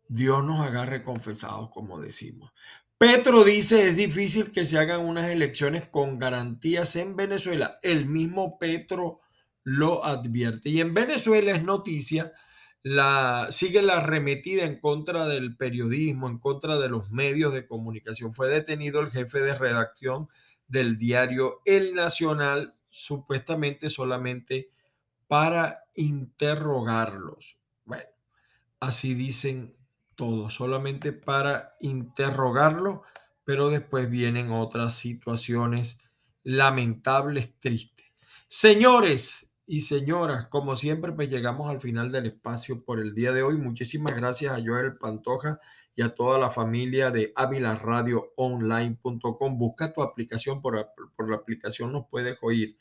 Dios 0.08 0.44
nos 0.44 0.60
agarre 0.60 1.02
confesados, 1.02 1.70
como 1.70 2.00
decimos. 2.00 2.52
Petro 2.98 3.44
dice 3.44 3.88
es 3.88 3.96
difícil 3.96 4.52
que 4.52 4.64
se 4.64 4.78
hagan 4.78 5.04
unas 5.04 5.28
elecciones 5.28 5.86
con 5.86 6.18
garantías 6.18 6.96
en 6.96 7.14
Venezuela. 7.14 7.78
El 7.82 8.06
mismo 8.06 8.58
Petro 8.58 9.20
lo 9.64 10.04
advierte. 10.04 10.70
Y 10.70 10.80
en 10.80 10.94
Venezuela 10.94 11.52
es 11.52 11.62
noticia, 11.62 12.32
la, 12.82 13.48
sigue 13.50 13.82
la 13.82 13.98
arremetida 13.98 14.64
en 14.64 14.80
contra 14.80 15.26
del 15.26 15.56
periodismo, 15.56 16.28
en 16.28 16.38
contra 16.38 16.78
de 16.78 16.88
los 16.88 17.10
medios 17.10 17.52
de 17.52 17.66
comunicación. 17.66 18.32
Fue 18.32 18.48
detenido 18.48 19.00
el 19.00 19.10
jefe 19.10 19.40
de 19.40 19.58
redacción 19.58 20.28
del 20.68 20.96
diario 20.96 21.60
El 21.64 21.94
Nacional, 21.94 22.76
supuestamente 22.88 23.90
solamente 23.90 24.70
para 25.26 25.84
interrogarlos. 25.96 27.58
Bueno, 27.84 28.08
así 28.80 29.14
dicen 29.14 29.75
todo, 30.16 30.50
solamente 30.50 31.12
para 31.12 31.76
interrogarlo, 31.80 33.02
pero 33.44 33.68
después 33.68 34.10
vienen 34.10 34.50
otras 34.50 34.94
situaciones 34.94 35.98
lamentables, 36.42 37.56
tristes. 37.58 38.12
Señores 38.48 39.60
y 39.66 39.82
señoras, 39.82 40.46
como 40.48 40.74
siempre, 40.76 41.12
pues 41.12 41.28
llegamos 41.28 41.68
al 41.70 41.80
final 41.80 42.10
del 42.10 42.26
espacio 42.26 42.84
por 42.84 42.98
el 43.00 43.14
día 43.14 43.32
de 43.32 43.42
hoy. 43.42 43.56
Muchísimas 43.56 44.16
gracias 44.16 44.52
a 44.52 44.62
Joel 44.64 44.94
Pantoja 44.98 45.58
y 45.94 46.02
a 46.02 46.14
toda 46.14 46.38
la 46.38 46.50
familia 46.50 47.10
de 47.10 47.32
avilaradioonline.com. 47.34 49.58
Busca 49.58 49.92
tu 49.92 50.02
aplicación, 50.02 50.62
por, 50.62 50.92
por 51.16 51.30
la 51.30 51.36
aplicación 51.36 51.92
nos 51.92 52.06
puedes 52.08 52.38
oír 52.42 52.78